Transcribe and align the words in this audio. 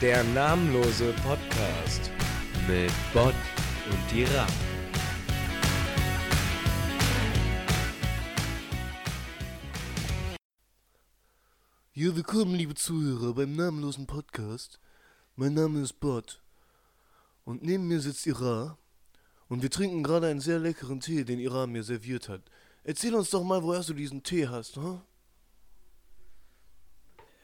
Der 0.00 0.24
namenlose 0.24 1.12
Podcast 1.22 2.10
mit 2.66 2.90
Bot 3.12 3.34
und 3.90 4.10
Dira. 4.10 4.46
Ja, 11.92 12.16
willkommen, 12.16 12.54
liebe 12.54 12.74
Zuhörer, 12.74 13.34
beim 13.34 13.54
namenlosen 13.54 14.06
Podcast. 14.06 14.80
Mein 15.36 15.52
Name 15.52 15.82
ist 15.82 16.00
Bot. 16.00 16.42
Und 17.44 17.62
neben 17.62 17.86
mir 17.86 18.00
sitzt 18.00 18.26
Ira. 18.26 18.78
Und 19.50 19.60
wir 19.60 19.70
trinken 19.70 20.02
gerade 20.02 20.28
einen 20.28 20.40
sehr 20.40 20.60
leckeren 20.60 21.00
Tee, 21.00 21.24
den 21.24 21.38
Ira 21.38 21.66
mir 21.66 21.82
serviert 21.82 22.30
hat. 22.30 22.40
Erzähl 22.84 23.14
uns 23.14 23.28
doch 23.28 23.44
mal, 23.44 23.62
woher 23.62 23.82
du 23.82 23.92
diesen 23.92 24.22
Tee 24.22 24.48
hast, 24.48 24.76
hm? 24.76 25.02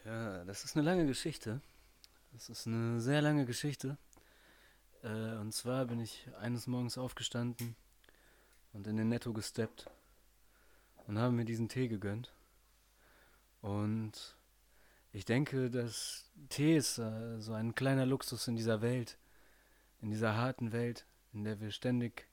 Ja, 0.05 0.43
das 0.45 0.65
ist 0.65 0.75
eine 0.75 0.83
lange 0.83 1.05
Geschichte. 1.05 1.61
Das 2.37 2.49
ist 2.49 2.67
eine 2.67 3.01
sehr 3.01 3.23
lange 3.23 3.47
Geschichte. 3.47 3.97
Äh, 5.01 5.37
und 5.37 5.55
zwar 5.55 5.85
bin 5.85 5.99
ich 5.99 6.27
eines 6.39 6.67
Morgens 6.67 6.99
aufgestanden 6.99 7.75
und 8.73 8.85
in 8.85 8.95
den 8.95 9.09
Netto 9.09 9.33
gesteppt 9.33 9.89
und 11.07 11.17
habe 11.17 11.33
mir 11.33 11.45
diesen 11.45 11.67
Tee 11.67 11.87
gegönnt. 11.87 12.35
Und 13.61 14.37
ich 15.13 15.25
denke, 15.25 15.71
dass 15.71 16.29
Tee 16.49 16.77
ist 16.77 16.99
äh, 16.99 17.39
so 17.39 17.53
ein 17.53 17.73
kleiner 17.73 18.05
Luxus 18.05 18.47
in 18.47 18.55
dieser 18.55 18.83
Welt, 18.83 19.17
in 19.99 20.11
dieser 20.11 20.35
harten 20.35 20.71
Welt, 20.71 21.07
in 21.33 21.43
der 21.43 21.59
wir 21.59 21.71
ständig 21.71 22.27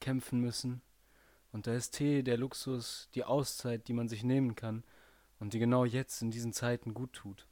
kämpfen 0.00 0.40
müssen. 0.40 0.82
Und 1.52 1.68
da 1.68 1.74
ist 1.74 1.92
Tee 1.92 2.24
der 2.24 2.38
Luxus, 2.38 3.08
die 3.14 3.22
Auszeit, 3.22 3.86
die 3.86 3.92
man 3.92 4.08
sich 4.08 4.24
nehmen 4.24 4.56
kann 4.56 4.82
und 5.38 5.52
die 5.52 5.60
genau 5.60 5.84
jetzt 5.84 6.22
in 6.22 6.32
diesen 6.32 6.52
Zeiten 6.52 6.92
gut 6.92 7.12
tut. 7.12 7.46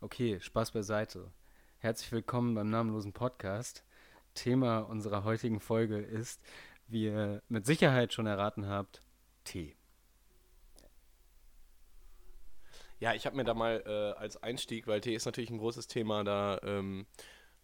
Okay, 0.00 0.38
Spaß 0.40 0.70
beiseite. 0.70 1.32
Herzlich 1.78 2.12
willkommen 2.12 2.54
beim 2.54 2.70
namenlosen 2.70 3.12
Podcast. 3.12 3.82
Thema 4.32 4.78
unserer 4.78 5.24
heutigen 5.24 5.58
Folge 5.58 5.98
ist, 5.98 6.40
wie 6.86 7.06
ihr 7.06 7.42
mit 7.48 7.66
Sicherheit 7.66 8.12
schon 8.12 8.26
erraten 8.26 8.68
habt, 8.68 9.02
Tee. 9.42 9.74
Ja, 13.00 13.12
ich 13.14 13.26
habe 13.26 13.34
mir 13.34 13.42
da 13.42 13.54
mal 13.54 13.82
äh, 13.84 14.16
als 14.20 14.40
Einstieg, 14.40 14.86
weil 14.86 15.00
Tee 15.00 15.16
ist 15.16 15.26
natürlich 15.26 15.50
ein 15.50 15.58
großes 15.58 15.88
Thema, 15.88 16.22
da 16.22 16.60
ähm, 16.62 17.08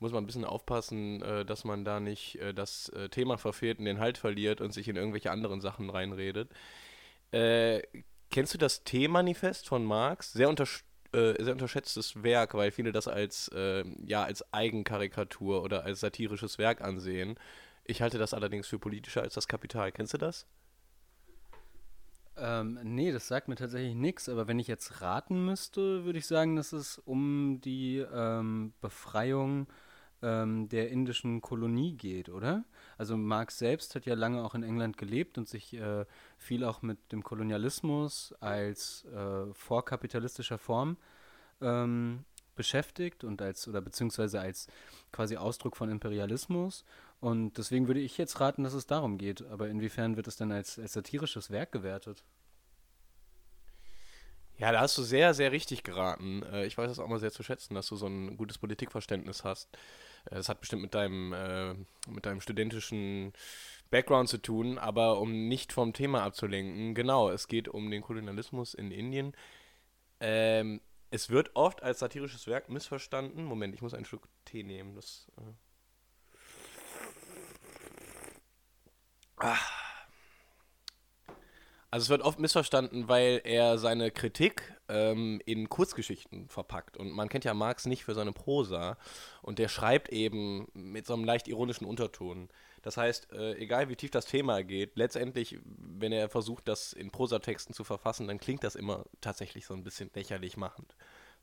muss 0.01 0.11
man 0.11 0.25
ein 0.25 0.27
bisschen 0.27 0.45
aufpassen, 0.45 1.23
äh, 1.23 1.45
dass 1.45 1.65
man 1.65 1.85
da 1.85 2.01
nicht 2.01 2.41
äh, 2.41 2.53
das 2.53 2.89
äh, 2.89 3.09
Thema 3.11 3.39
verfehlt 3.39 3.79
und 3.79 3.85
den 3.85 4.01
Halt 4.01 4.19
verliert 4.19 4.61
und 4.61 4.73
sich 4.73 4.89
in 4.89 4.97
irgendwelche 4.97 5.31
anderen 5.31 5.61
Sachen 5.61 5.89
reinredet. 5.89 6.51
Äh, 7.31 7.83
kennst 8.33 8.55
du 8.55 8.59
das 8.59 8.83
T-Manifest 8.83 9.69
von 9.69 9.85
Marx? 9.85 10.33
Sehr, 10.33 10.49
unter, 10.49 10.67
äh, 11.15 11.43
sehr 11.43 11.53
unterschätztes 11.53 12.23
Werk, 12.23 12.55
weil 12.55 12.70
viele 12.70 12.93
das 12.93 13.09
als, 13.09 13.48
äh, 13.48 13.84
ja, 14.05 14.25
als 14.25 14.53
Eigenkarikatur 14.53 15.62
oder 15.62 15.84
als 15.84 16.01
satirisches 16.01 16.59
Werk 16.59 16.81
ansehen. 16.81 17.37
Ich 17.84 18.03
halte 18.03 18.19
das 18.19 18.34
allerdings 18.34 18.67
für 18.67 18.79
politischer 18.79 19.23
als 19.23 19.34
das 19.34 19.48
Kapital. 19.48 19.93
Kennst 19.93 20.15
du 20.15 20.19
das? 20.19 20.47
Ähm, 22.37 22.81
nee, 22.83 23.12
das 23.12 23.29
sagt 23.29 23.48
mir 23.48 23.55
tatsächlich 23.55 23.95
nichts, 23.95 24.29
aber 24.29 24.48
wenn 24.48 24.59
ich 24.59 24.67
jetzt 24.67 25.01
raten 25.01 25.45
müsste, 25.45 26.05
würde 26.05 26.19
ich 26.19 26.27
sagen, 26.27 26.56
dass 26.56 26.73
es 26.73 26.98
um 26.98 27.61
die 27.61 27.99
ähm, 27.99 28.73
Befreiung 28.81 29.69
ähm, 30.25 30.69
der 30.69 30.91
indischen 30.91 31.42
Kolonie 31.42 31.92
geht, 31.92 32.28
oder? 32.30 32.64
Also 32.97 33.17
Marx 33.17 33.58
selbst 33.58 33.94
hat 33.94 34.06
ja 34.06 34.14
lange 34.14 34.42
auch 34.42 34.55
in 34.55 34.62
England 34.62 34.97
gelebt 34.97 35.36
und 35.36 35.48
sich 35.48 35.75
äh, 35.75 36.06
viel 36.39 36.64
auch 36.64 36.83
mit 36.83 37.12
dem 37.12 37.22
Kolonialismus 37.22 38.34
als 38.41 39.04
äh, 39.04 39.53
vorkapitalistischer 39.53 40.59
Form 40.59 40.97
ähm, 41.60 42.25
beschäftigt 42.56 43.25
und 43.25 43.43
als 43.43 43.69
oder 43.69 43.81
beziehungsweise 43.81 44.41
als 44.41 44.69
quasi 45.12 45.37
Ausdruck 45.37 45.76
von 45.76 45.91
Imperialismus. 45.91 46.84
Und 47.20 47.59
deswegen 47.59 47.87
würde 47.87 48.00
ich 48.00 48.19
jetzt 48.19 48.41
raten, 48.41 48.65
dass 48.65 48.75
es 48.75 48.87
darum 48.87 49.19
geht. 49.19 49.43
Aber 49.43 49.69
inwiefern 49.69 50.16
wird 50.16 50.26
es 50.26 50.37
dann 50.37 50.53
als, 50.53 50.78
als 50.78 50.93
satirisches 50.93 51.50
Werk 51.50 51.72
gewertet? 51.72 52.25
Ja, 54.56 54.70
da 54.70 54.81
hast 54.81 54.97
du 54.99 55.03
sehr, 55.03 55.34
sehr 55.34 55.50
richtig 55.50 55.82
geraten. 55.82 56.43
Äh, 56.44 56.66
ich 56.66 56.78
weiß 56.78 56.88
das 56.88 56.99
auch 56.99 57.09
mal 57.09 57.19
sehr 57.19 57.32
zu 57.32 57.43
schätzen, 57.43 57.75
dass 57.75 57.88
du 57.88 57.97
so 57.97 58.06
ein 58.06 58.37
gutes 58.37 58.59
Politikverständnis 58.59 59.43
hast. 59.43 59.69
Äh, 60.27 60.37
das 60.37 60.49
hat 60.49 60.61
bestimmt 60.61 60.83
mit 60.83 60.95
deinem, 60.95 61.33
äh, 61.33 61.75
mit 62.09 62.27
deinem 62.27 62.41
studentischen 62.41 63.33
Background 63.91 64.29
zu 64.29 64.39
tun, 64.39 64.79
aber 64.79 65.21
um 65.21 65.49
nicht 65.49 65.73
vom 65.73 65.93
Thema 65.93 66.23
abzulenken, 66.25 66.95
genau, 66.95 67.31
es 67.31 67.49
geht 67.49 67.69
um 67.69 67.91
den 67.91 68.03
Kolonialismus 68.03 68.75
in 68.75 68.91
Indien. 68.91 69.35
Ähm, 70.21 70.81
es 71.11 71.31
wird 71.31 71.51
oft 71.55 71.83
als 71.83 72.01
satirisches 72.01 72.47
Werk 72.49 72.69
missverstanden. 72.69 73.45
Moment, 73.45 73.75
ich 73.75 73.83
muss 73.83 73.95
einen 73.95 74.05
Schluck 74.05 74.29
Tee 74.45 74.65
nehmen. 74.65 74.97
Das, 74.97 75.31
äh 75.37 75.43
ah. 79.47 79.56
Also 81.91 82.05
es 82.05 82.11
wird 82.11 82.23
oft 82.23 82.41
missverstanden, 82.41 83.06
weil 83.06 83.41
er 83.45 83.79
seine 83.79 84.11
Kritik 84.11 84.74
ähm, 84.89 85.41
in 85.45 85.69
Kurzgeschichten 85.69 86.49
verpackt. 86.49 86.97
Und 86.97 87.12
man 87.12 87.28
kennt 87.28 87.45
ja 87.45 87.55
Marx 87.55 87.87
nicht 87.87 88.05
für 88.05 88.15
seine 88.15 88.33
Prosa. 88.33 88.97
Und 89.43 89.59
der 89.59 89.69
schreibt 89.69 90.09
eben 90.11 90.69
mit 90.75 91.06
so 91.06 91.15
einem 91.15 91.25
leicht 91.25 91.49
ironischen 91.49 91.87
Unterton. 91.87 92.49
Das 92.83 92.97
heißt, 92.99 93.33
äh, 93.33 93.55
egal 93.55 93.89
wie 93.89 93.97
tief 93.97 94.11
das 94.11 94.27
Thema 94.27 94.62
geht, 94.62 94.97
letztendlich, 94.97 95.59
wenn 95.65 96.12
er 96.12 96.28
versucht, 96.28 96.69
das 96.69 96.93
in 96.93 97.11
Prosatexten 97.11 97.75
zu 97.75 97.83
verfassen, 97.83 98.28
dann 98.28 98.39
klingt 98.39 98.62
das 98.62 98.75
immer 98.75 99.06
tatsächlich 99.23 99.65
so 99.65 99.73
ein 99.73 99.84
bisschen 99.84 100.11
lächerlich 100.15 100.59
machend. 100.59 100.94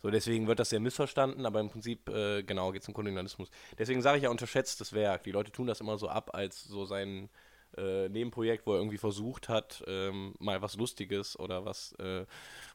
So, 0.03 0.09
deswegen 0.09 0.47
wird 0.47 0.59
das 0.59 0.69
sehr 0.69 0.79
missverstanden, 0.79 1.45
aber 1.45 1.59
im 1.59 1.69
Prinzip, 1.69 2.09
äh, 2.09 2.43
genau, 2.43 2.71
geht 2.71 2.83
es 2.83 2.87
um 2.87 2.93
Kolonialismus. 2.93 3.49
Deswegen 3.77 4.01
sage 4.01 4.17
ich 4.17 4.23
ja 4.23 4.29
unterschätztes 4.29 4.93
Werk. 4.93 5.23
Die 5.23 5.31
Leute 5.31 5.51
tun 5.51 5.67
das 5.67 5.79
immer 5.79 5.97
so 5.97 6.09
ab 6.09 6.31
als 6.33 6.63
so 6.63 6.85
sein 6.85 7.29
äh, 7.77 8.09
Nebenprojekt, 8.09 8.65
wo 8.65 8.73
er 8.73 8.79
irgendwie 8.79 8.97
versucht 8.97 9.49
hat, 9.49 9.83
ähm, 9.87 10.33
mal 10.39 10.61
was 10.61 10.75
Lustiges 10.75 11.37
oder 11.37 11.65
was 11.65 11.93
äh, 11.93 12.25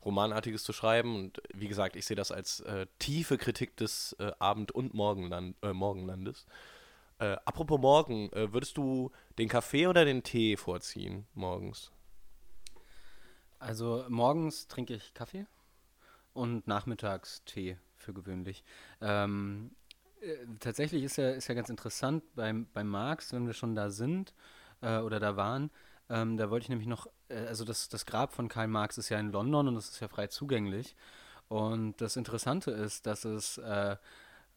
Romanartiges 0.04 0.64
zu 0.64 0.72
schreiben. 0.72 1.16
Und 1.16 1.42
wie 1.54 1.68
gesagt, 1.68 1.96
ich 1.96 2.06
sehe 2.06 2.16
das 2.16 2.32
als 2.32 2.60
äh, 2.60 2.86
tiefe 2.98 3.38
Kritik 3.38 3.76
des 3.76 4.14
äh, 4.18 4.32
Abend- 4.38 4.72
und 4.72 4.94
Morgenland 4.94 5.56
äh, 5.62 5.72
Morgenlandes. 5.72 6.46
Äh, 7.18 7.36
apropos 7.44 7.80
Morgen, 7.80 8.30
würdest 8.32 8.76
du 8.76 9.10
den 9.38 9.48
Kaffee 9.48 9.86
oder 9.86 10.04
den 10.04 10.22
Tee 10.22 10.58
vorziehen 10.58 11.26
morgens? 11.32 11.90
Also 13.58 14.04
morgens 14.10 14.68
trinke 14.68 14.94
ich 14.94 15.14
Kaffee 15.14 15.46
und 16.34 16.66
nachmittags 16.66 17.42
Tee 17.46 17.78
für 17.96 18.12
gewöhnlich. 18.12 18.64
Ähm, 19.00 19.70
tatsächlich 20.60 21.02
ist 21.04 21.16
ja, 21.16 21.30
ist 21.30 21.48
ja 21.48 21.54
ganz 21.54 21.68
interessant 21.68 22.22
beim, 22.34 22.66
beim 22.72 22.88
Marx, 22.88 23.32
wenn 23.32 23.46
wir 23.46 23.54
schon 23.54 23.74
da 23.74 23.90
sind, 23.90 24.34
äh, 24.80 24.98
oder 24.98 25.20
da 25.20 25.36
waren. 25.36 25.70
Ähm, 26.08 26.36
da 26.36 26.50
wollte 26.50 26.64
ich 26.64 26.68
nämlich 26.68 26.88
noch, 26.88 27.06
äh, 27.28 27.46
also 27.46 27.64
das, 27.64 27.88
das 27.88 28.06
Grab 28.06 28.32
von 28.32 28.48
Karl 28.48 28.68
Marx 28.68 28.98
ist 28.98 29.08
ja 29.08 29.18
in 29.18 29.32
London 29.32 29.68
und 29.68 29.74
das 29.74 29.88
ist 29.88 30.00
ja 30.00 30.08
frei 30.08 30.28
zugänglich. 30.28 30.96
Und 31.48 32.00
das 32.00 32.16
Interessante 32.16 32.70
ist, 32.70 33.06
dass 33.06 33.24
es 33.24 33.58
äh, 33.58 33.96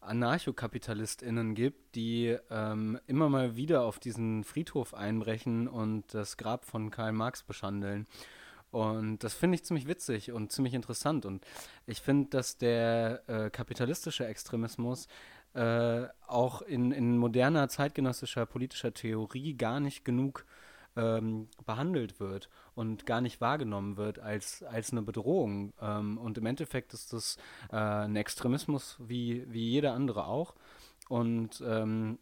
AnarchokapitalistInnen 0.02 1.56
gibt, 1.56 1.96
die 1.96 2.38
ähm, 2.50 3.00
immer 3.08 3.30
mal 3.30 3.56
wieder 3.56 3.84
auf 3.84 4.00
diesen 4.00 4.44
Friedhof 4.44 4.94
einbrechen 4.94 5.68
und 5.68 6.14
das 6.14 6.38
Grab 6.38 6.66
von 6.66 6.90
Karl 6.90 7.12
Marx 7.12 7.44
beschandeln. 7.44 8.08
Und 8.72 9.24
das 9.24 9.34
finde 9.34 9.56
ich 9.56 9.66
ziemlich 9.66 9.88
witzig 9.88 10.32
und 10.32 10.52
ziemlich 10.52 10.74
interessant. 10.74 11.26
Und 11.26 11.44
ich 11.88 12.02
finde, 12.02 12.30
dass 12.30 12.58
der 12.58 13.24
äh, 13.28 13.50
kapitalistische 13.50 14.28
Extremismus 14.28 15.08
äh, 15.54 16.08
auch 16.28 16.62
in, 16.62 16.92
in 16.92 17.18
moderner 17.18 17.70
zeitgenössischer 17.70 18.46
politischer 18.46 18.94
Theorie 18.94 19.56
gar 19.56 19.80
nicht 19.80 20.06
genug 20.06 20.46
ähm, 20.96 21.48
behandelt 21.66 22.20
wird 22.20 22.50
und 22.76 23.06
gar 23.06 23.22
nicht 23.22 23.42
wahrgenommen 23.42 23.98
wird 23.98 24.20
als, 24.20 24.64
als 24.64 24.92
eine 24.92 25.02
Bedrohung. 25.02 25.74
Ähm, 25.82 26.18
und 26.18 26.38
im 26.38 26.46
Endeffekt 26.46 26.94
ist 26.94 27.14
das 27.14 27.38
äh, 27.72 27.78
ein 27.78 28.16
Extremismus 28.16 28.98
wie, 29.00 29.46
wie 29.52 29.70
jeder 29.70 29.94
andere 29.94 30.26
auch. 30.26 30.56
Und 31.08 31.64
ähm, 31.66 32.20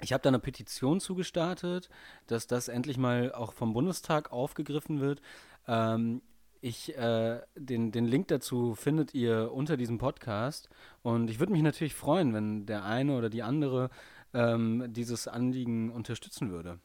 ich 0.00 0.12
habe 0.12 0.22
da 0.22 0.30
eine 0.30 0.38
Petition 0.38 1.00
zugestartet, 1.00 1.90
dass 2.26 2.46
das 2.46 2.68
endlich 2.68 2.96
mal 2.96 3.32
auch 3.32 3.52
vom 3.52 3.72
Bundestag 3.72 4.32
aufgegriffen 4.32 5.00
wird. 5.00 5.20
Ähm, 5.68 6.22
ich, 6.60 6.96
äh, 6.96 7.40
den, 7.56 7.92
den 7.92 8.06
Link 8.06 8.28
dazu 8.28 8.74
findet 8.74 9.14
ihr 9.14 9.52
unter 9.52 9.76
diesem 9.76 9.98
Podcast. 9.98 10.68
Und 11.02 11.30
ich 11.30 11.38
würde 11.38 11.52
mich 11.52 11.62
natürlich 11.62 11.94
freuen, 11.94 12.34
wenn 12.34 12.66
der 12.66 12.84
eine 12.84 13.16
oder 13.16 13.30
die 13.30 13.42
andere 13.42 13.90
ähm, 14.34 14.84
dieses 14.88 15.26
Anliegen 15.26 15.90
unterstützen 15.90 16.50
würde. 16.50 16.78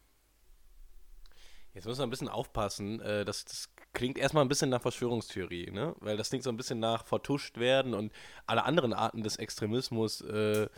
Jetzt 1.74 1.86
müssen 1.86 2.00
wir 2.00 2.07
ein 2.07 2.10
bisschen 2.10 2.30
aufpassen. 2.30 3.01
Äh, 3.01 3.25
das, 3.25 3.44
das 3.44 3.69
klingt 3.94 4.18
erstmal 4.18 4.45
ein 4.45 4.50
bisschen 4.50 4.69
nach 4.69 4.81
Verschwörungstheorie, 4.81 5.72
ne? 5.72 5.94
Weil 6.00 6.16
das 6.16 6.30
klingt 6.30 6.44
so 6.44 6.50
ein 6.50 6.57
bisschen 6.57 6.80
nach 6.80 7.06
vertuscht 7.06 7.57
werden 7.57 7.94
und 7.94 8.13
alle 8.48 8.63
anderen 8.63 8.94
Arten 8.94 9.24
des 9.24 9.36
Extremismus 9.36 10.22
äh, 10.22 10.69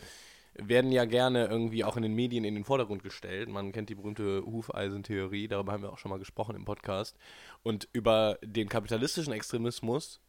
werden 0.58 0.92
ja 0.92 1.04
gerne 1.04 1.46
irgendwie 1.46 1.84
auch 1.84 1.96
in 1.96 2.02
den 2.02 2.14
Medien 2.14 2.44
in 2.44 2.54
den 2.54 2.64
Vordergrund 2.64 3.02
gestellt. 3.02 3.48
Man 3.48 3.72
kennt 3.72 3.88
die 3.88 3.94
berühmte 3.94 4.42
Hufeisentheorie, 4.44 5.48
darüber 5.48 5.72
haben 5.72 5.82
wir 5.82 5.92
auch 5.92 5.98
schon 5.98 6.10
mal 6.10 6.18
gesprochen 6.18 6.56
im 6.56 6.64
Podcast. 6.64 7.16
Und 7.62 7.88
über 7.92 8.38
den 8.42 8.68
kapitalistischen 8.68 9.32
Extremismus 9.32 10.20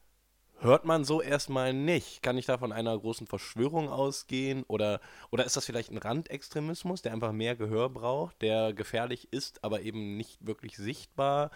hört 0.59 0.85
man 0.85 1.03
so 1.03 1.21
erstmal 1.21 1.73
nicht. 1.73 2.21
Kann 2.21 2.37
ich 2.37 2.45
da 2.45 2.57
von 2.57 2.71
einer 2.71 2.97
großen 2.97 3.27
Verschwörung 3.27 3.89
ausgehen? 3.89 4.63
Oder, 4.67 4.99
oder 5.31 5.45
ist 5.45 5.57
das 5.57 5.65
vielleicht 5.65 5.91
ein 5.91 5.97
Randextremismus, 5.97 7.01
der 7.01 7.13
einfach 7.13 7.31
mehr 7.31 7.55
Gehör 7.55 7.89
braucht, 7.89 8.41
der 8.41 8.73
gefährlich 8.73 9.31
ist, 9.31 9.63
aber 9.63 9.81
eben 9.81 10.17
nicht 10.17 10.45
wirklich 10.45 10.77
sichtbar? 10.77 11.51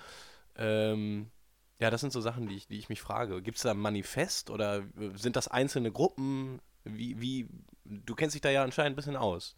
Ähm, 0.56 1.32
ja, 1.80 1.90
das 1.90 2.02
sind 2.02 2.14
so 2.14 2.22
Sachen, 2.22 2.48
die 2.48 2.56
ich, 2.56 2.68
die 2.68 2.80
ich 2.80 2.90
mich 2.90 3.02
frage. 3.02 3.42
Gibt 3.42 3.58
es 3.58 3.64
da 3.64 3.72
ein 3.72 3.78
Manifest 3.78 4.50
oder 4.50 4.84
sind 5.16 5.36
das 5.36 5.48
einzelne 5.48 5.92
Gruppen? 5.92 6.62
Wie, 6.86 7.20
wie, 7.20 7.50
du 7.86 8.16
kennst 8.16 8.36
dich 8.36 8.42
da 8.42 8.50
ja 8.50 8.64
anscheinend 8.64 8.94
ein 8.94 8.96
bisschen 8.96 9.16
aus. 9.16 9.56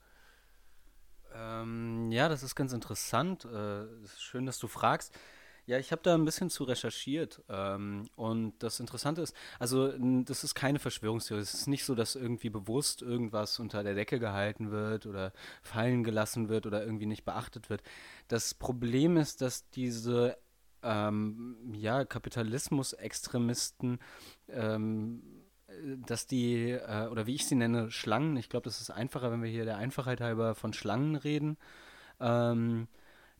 Ähm, 1.33 2.11
ja, 2.11 2.29
das 2.29 2.43
ist 2.43 2.55
ganz 2.55 2.73
interessant. 2.73 3.45
Äh, 3.45 3.85
schön, 4.17 4.45
dass 4.45 4.59
du 4.59 4.67
fragst. 4.67 5.13
Ja, 5.67 5.79
ich 5.79 5.91
habe 5.91 6.03
da 6.03 6.13
ein 6.13 6.25
bisschen 6.25 6.49
zu 6.49 6.63
recherchiert. 6.63 7.41
Ähm, 7.49 8.07
und 8.15 8.53
das 8.59 8.79
Interessante 8.79 9.21
ist, 9.21 9.35
also 9.59 9.91
das 10.23 10.43
ist 10.43 10.53
keine 10.53 10.79
Verschwörungstheorie. 10.79 11.41
Es 11.41 11.53
ist 11.55 11.67
nicht 11.67 11.85
so, 11.85 11.95
dass 11.95 12.15
irgendwie 12.15 12.49
bewusst 12.49 13.01
irgendwas 13.01 13.59
unter 13.59 13.83
der 13.83 13.95
Decke 13.95 14.19
gehalten 14.19 14.71
wird 14.71 15.07
oder 15.07 15.33
fallen 15.63 16.03
gelassen 16.03 16.49
wird 16.49 16.67
oder 16.67 16.83
irgendwie 16.85 17.07
nicht 17.07 17.25
beachtet 17.25 17.69
wird. 17.69 17.81
Das 18.27 18.53
Problem 18.53 19.17
ist, 19.17 19.41
dass 19.41 19.69
diese 19.71 20.37
ähm, 20.83 21.57
ja, 21.73 22.05
Kapitalismus-Extremisten 22.05 23.99
ähm, 24.49 25.23
dass 26.05 26.27
die, 26.27 26.71
äh, 26.71 27.07
oder 27.09 27.27
wie 27.27 27.35
ich 27.35 27.45
sie 27.45 27.55
nenne, 27.55 27.91
Schlangen, 27.91 28.37
ich 28.37 28.49
glaube, 28.49 28.65
das 28.65 28.81
ist 28.81 28.89
einfacher, 28.89 29.31
wenn 29.31 29.43
wir 29.43 29.49
hier 29.49 29.65
der 29.65 29.77
Einfachheit 29.77 30.21
halber 30.21 30.55
von 30.55 30.73
Schlangen 30.73 31.15
reden, 31.15 31.57
ähm, 32.19 32.87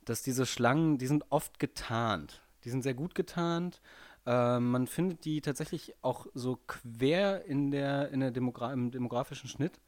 dass 0.06 0.22
diese 0.22 0.46
Schlangen, 0.46 0.98
die 0.98 1.08
sind 1.08 1.26
oft 1.30 1.60
getarnt. 1.60 2.42
Die 2.64 2.70
sind 2.70 2.84
sehr 2.84 2.94
gut 2.94 3.16
getarnt. 3.16 3.82
Äh, 4.26 4.60
man 4.60 4.88
findet 4.88 5.26
die 5.26 5.42
tatsächlich 5.42 5.96
auch 6.02 6.28
so 6.34 6.60
quer 6.68 7.46
in 7.46 7.72
der, 7.72 8.10
in 8.10 8.20
der 8.20 8.32
Demogra 8.32 8.74
im 8.74 8.92
demografischen 8.92 9.50
Schnitt 9.50 9.80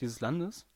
dieses 0.00 0.20
Landes. 0.20 0.66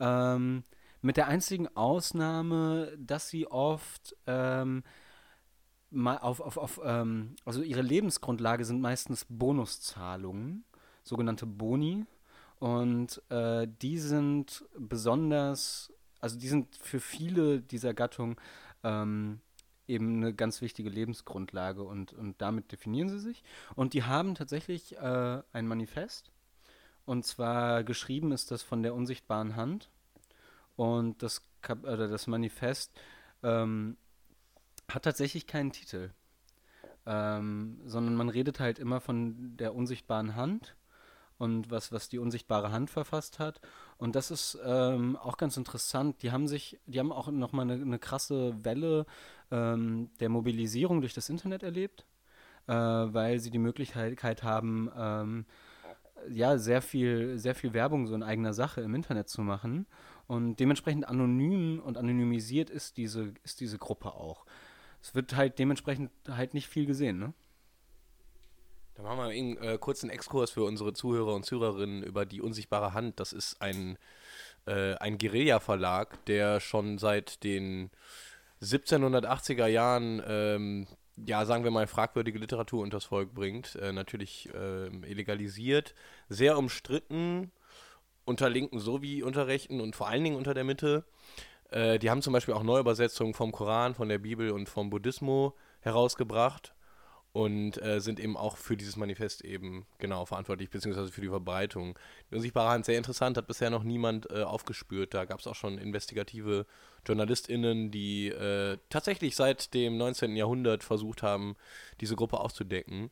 Ähm, 0.00 0.64
mit 1.00 1.16
der 1.16 1.28
einzigen 1.28 1.68
Ausnahme, 1.76 2.92
dass 2.98 3.28
sie 3.28 3.46
oft 3.46 4.16
ähm, 4.26 4.82
mal 5.90 6.18
auf, 6.18 6.40
auf, 6.40 6.56
auf 6.56 6.80
ähm, 6.84 7.36
also 7.44 7.62
ihre 7.62 7.82
Lebensgrundlage 7.82 8.64
sind 8.64 8.80
meistens 8.80 9.24
Bonuszahlungen 9.28 10.64
sogenannte 11.08 11.46
Boni. 11.46 12.06
Und 12.58 13.22
äh, 13.30 13.66
die 13.80 13.98
sind 13.98 14.64
besonders, 14.76 15.92
also 16.20 16.38
die 16.38 16.48
sind 16.48 16.74
für 16.76 17.00
viele 17.00 17.60
dieser 17.60 17.94
Gattungen 17.94 18.36
ähm, 18.82 19.40
eben 19.86 20.16
eine 20.16 20.34
ganz 20.34 20.60
wichtige 20.60 20.90
Lebensgrundlage 20.90 21.82
und, 21.82 22.12
und 22.12 22.40
damit 22.40 22.70
definieren 22.72 23.08
sie 23.08 23.20
sich. 23.20 23.42
Und 23.74 23.94
die 23.94 24.04
haben 24.04 24.34
tatsächlich 24.34 24.96
äh, 24.96 25.42
ein 25.52 25.66
Manifest. 25.66 26.30
Und 27.06 27.24
zwar 27.24 27.84
geschrieben 27.84 28.32
ist 28.32 28.50
das 28.50 28.62
von 28.62 28.82
der 28.82 28.94
unsichtbaren 28.94 29.56
Hand. 29.56 29.90
Und 30.76 31.22
das, 31.22 31.42
Kap 31.62 31.84
oder 31.84 32.08
das 32.08 32.26
Manifest 32.26 32.92
ähm, 33.42 33.96
hat 34.88 35.04
tatsächlich 35.04 35.46
keinen 35.46 35.72
Titel. 35.72 36.10
Ähm, 37.06 37.80
sondern 37.86 38.14
man 38.16 38.28
redet 38.28 38.60
halt 38.60 38.78
immer 38.78 39.00
von 39.00 39.56
der 39.56 39.74
unsichtbaren 39.74 40.36
Hand 40.36 40.76
und 41.38 41.70
was, 41.70 41.92
was 41.92 42.08
die 42.08 42.18
unsichtbare 42.18 42.72
Hand 42.72 42.90
verfasst 42.90 43.38
hat. 43.38 43.60
Und 43.96 44.16
das 44.16 44.30
ist 44.30 44.58
ähm, 44.64 45.16
auch 45.16 45.36
ganz 45.36 45.56
interessant. 45.56 46.22
Die 46.22 46.32
haben 46.32 46.48
sich, 46.48 46.78
die 46.86 46.98
haben 46.98 47.12
auch 47.12 47.30
nochmal 47.30 47.70
eine, 47.70 47.80
eine 47.80 47.98
krasse 47.98 48.52
Welle 48.64 49.06
ähm, 49.50 50.10
der 50.20 50.28
Mobilisierung 50.28 51.00
durch 51.00 51.14
das 51.14 51.28
Internet 51.28 51.62
erlebt, 51.62 52.06
äh, 52.66 52.72
weil 52.72 53.38
sie 53.40 53.50
die 53.50 53.58
Möglichkeit 53.58 54.42
haben, 54.42 54.90
ähm, 54.96 55.46
ja, 56.28 56.58
sehr 56.58 56.82
viel, 56.82 57.38
sehr 57.38 57.54
viel 57.54 57.72
Werbung 57.72 58.08
so 58.08 58.14
in 58.14 58.24
eigener 58.24 58.52
Sache 58.52 58.80
im 58.80 58.94
Internet 58.94 59.28
zu 59.28 59.42
machen. 59.42 59.86
Und 60.26 60.56
dementsprechend 60.56 61.08
anonym 61.08 61.80
und 61.80 61.96
anonymisiert 61.96 62.68
ist 62.70 62.96
diese, 62.96 63.32
ist 63.44 63.60
diese 63.60 63.78
Gruppe 63.78 64.14
auch. 64.14 64.44
Es 65.00 65.14
wird 65.14 65.36
halt 65.36 65.58
dementsprechend 65.60 66.10
halt 66.28 66.54
nicht 66.54 66.66
viel 66.66 66.86
gesehen, 66.86 67.18
ne? 67.18 67.32
Dann 68.98 69.06
machen 69.06 69.18
wir 69.18 69.32
eben 69.32 69.56
äh, 69.58 69.78
kurz 69.78 70.02
einen 70.02 70.10
Exkurs 70.10 70.50
für 70.50 70.64
unsere 70.64 70.92
Zuhörer 70.92 71.32
und 71.32 71.46
Zuhörerinnen 71.46 72.02
über 72.02 72.26
die 72.26 72.42
unsichtbare 72.42 72.94
Hand. 72.94 73.20
Das 73.20 73.32
ist 73.32 73.62
ein, 73.62 73.96
äh, 74.66 74.94
ein 74.94 75.18
Guerilla-Verlag, 75.18 76.24
der 76.24 76.58
schon 76.58 76.98
seit 76.98 77.44
den 77.44 77.90
1780er 78.60 79.68
Jahren, 79.68 80.20
ähm, 80.26 80.88
ja, 81.14 81.46
sagen 81.46 81.62
wir 81.62 81.70
mal, 81.70 81.86
fragwürdige 81.86 82.40
Literatur 82.40 82.82
unters 82.82 83.04
Volk 83.04 83.34
bringt. 83.34 83.76
Äh, 83.76 83.92
natürlich 83.92 84.48
ähm, 84.52 85.04
illegalisiert, 85.04 85.94
sehr 86.28 86.58
umstritten, 86.58 87.52
unter 88.24 88.50
Linken 88.50 88.80
sowie 88.80 89.22
unter 89.22 89.46
Rechten 89.46 89.80
und 89.80 89.94
vor 89.94 90.08
allen 90.08 90.24
Dingen 90.24 90.36
unter 90.36 90.54
der 90.54 90.64
Mitte. 90.64 91.04
Äh, 91.70 92.00
die 92.00 92.10
haben 92.10 92.20
zum 92.20 92.32
Beispiel 92.32 92.54
auch 92.54 92.64
Neuübersetzungen 92.64 93.32
vom 93.32 93.52
Koran, 93.52 93.94
von 93.94 94.08
der 94.08 94.18
Bibel 94.18 94.50
und 94.50 94.68
vom 94.68 94.90
Buddhismus 94.90 95.52
herausgebracht 95.82 96.74
und 97.32 97.80
äh, 97.82 98.00
sind 98.00 98.20
eben 98.20 98.36
auch 98.36 98.56
für 98.56 98.76
dieses 98.76 98.96
Manifest 98.96 99.44
eben 99.44 99.86
genau 99.98 100.24
verantwortlich, 100.24 100.70
beziehungsweise 100.70 101.12
für 101.12 101.20
die 101.20 101.28
Verbreitung. 101.28 101.98
Die 102.30 102.36
unsichtbare 102.36 102.70
Hand, 102.70 102.84
sehr 102.84 102.98
interessant, 102.98 103.36
hat 103.36 103.46
bisher 103.46 103.70
noch 103.70 103.84
niemand 103.84 104.30
äh, 104.30 104.42
aufgespürt. 104.42 105.14
Da 105.14 105.24
gab 105.24 105.40
es 105.40 105.46
auch 105.46 105.54
schon 105.54 105.78
investigative 105.78 106.66
JournalistInnen, 107.06 107.90
die 107.90 108.28
äh, 108.28 108.78
tatsächlich 108.88 109.36
seit 109.36 109.74
dem 109.74 109.98
19. 109.98 110.36
Jahrhundert 110.36 110.84
versucht 110.84 111.22
haben, 111.22 111.56
diese 112.00 112.16
Gruppe 112.16 112.40
aufzudecken. 112.40 113.10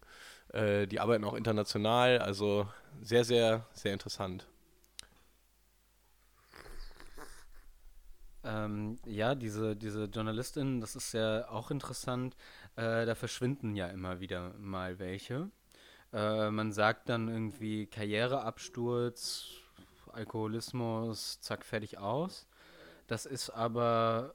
Äh, 0.52 0.86
die 0.86 1.00
arbeiten 1.00 1.24
auch 1.24 1.34
international, 1.34 2.18
also 2.18 2.68
sehr, 3.02 3.24
sehr, 3.24 3.66
sehr 3.74 3.92
interessant. 3.92 4.46
Ähm, 8.46 8.98
ja, 9.04 9.34
diese, 9.34 9.74
diese 9.74 10.04
JournalistInnen, 10.04 10.80
das 10.80 10.94
ist 10.94 11.12
ja 11.12 11.48
auch 11.48 11.72
interessant. 11.72 12.36
Äh, 12.76 13.06
da 13.06 13.14
verschwinden 13.14 13.74
ja 13.74 13.88
immer 13.88 14.20
wieder 14.20 14.54
mal 14.58 14.98
welche. 14.98 15.50
Äh, 16.12 16.50
man 16.50 16.72
sagt 16.72 17.08
dann 17.08 17.28
irgendwie 17.28 17.86
Karriereabsturz, 17.86 19.48
Alkoholismus, 20.12 21.40
zack, 21.40 21.64
fertig 21.64 21.98
aus. 21.98 22.46
Das 23.06 23.26
ist 23.26 23.50
aber, 23.50 24.34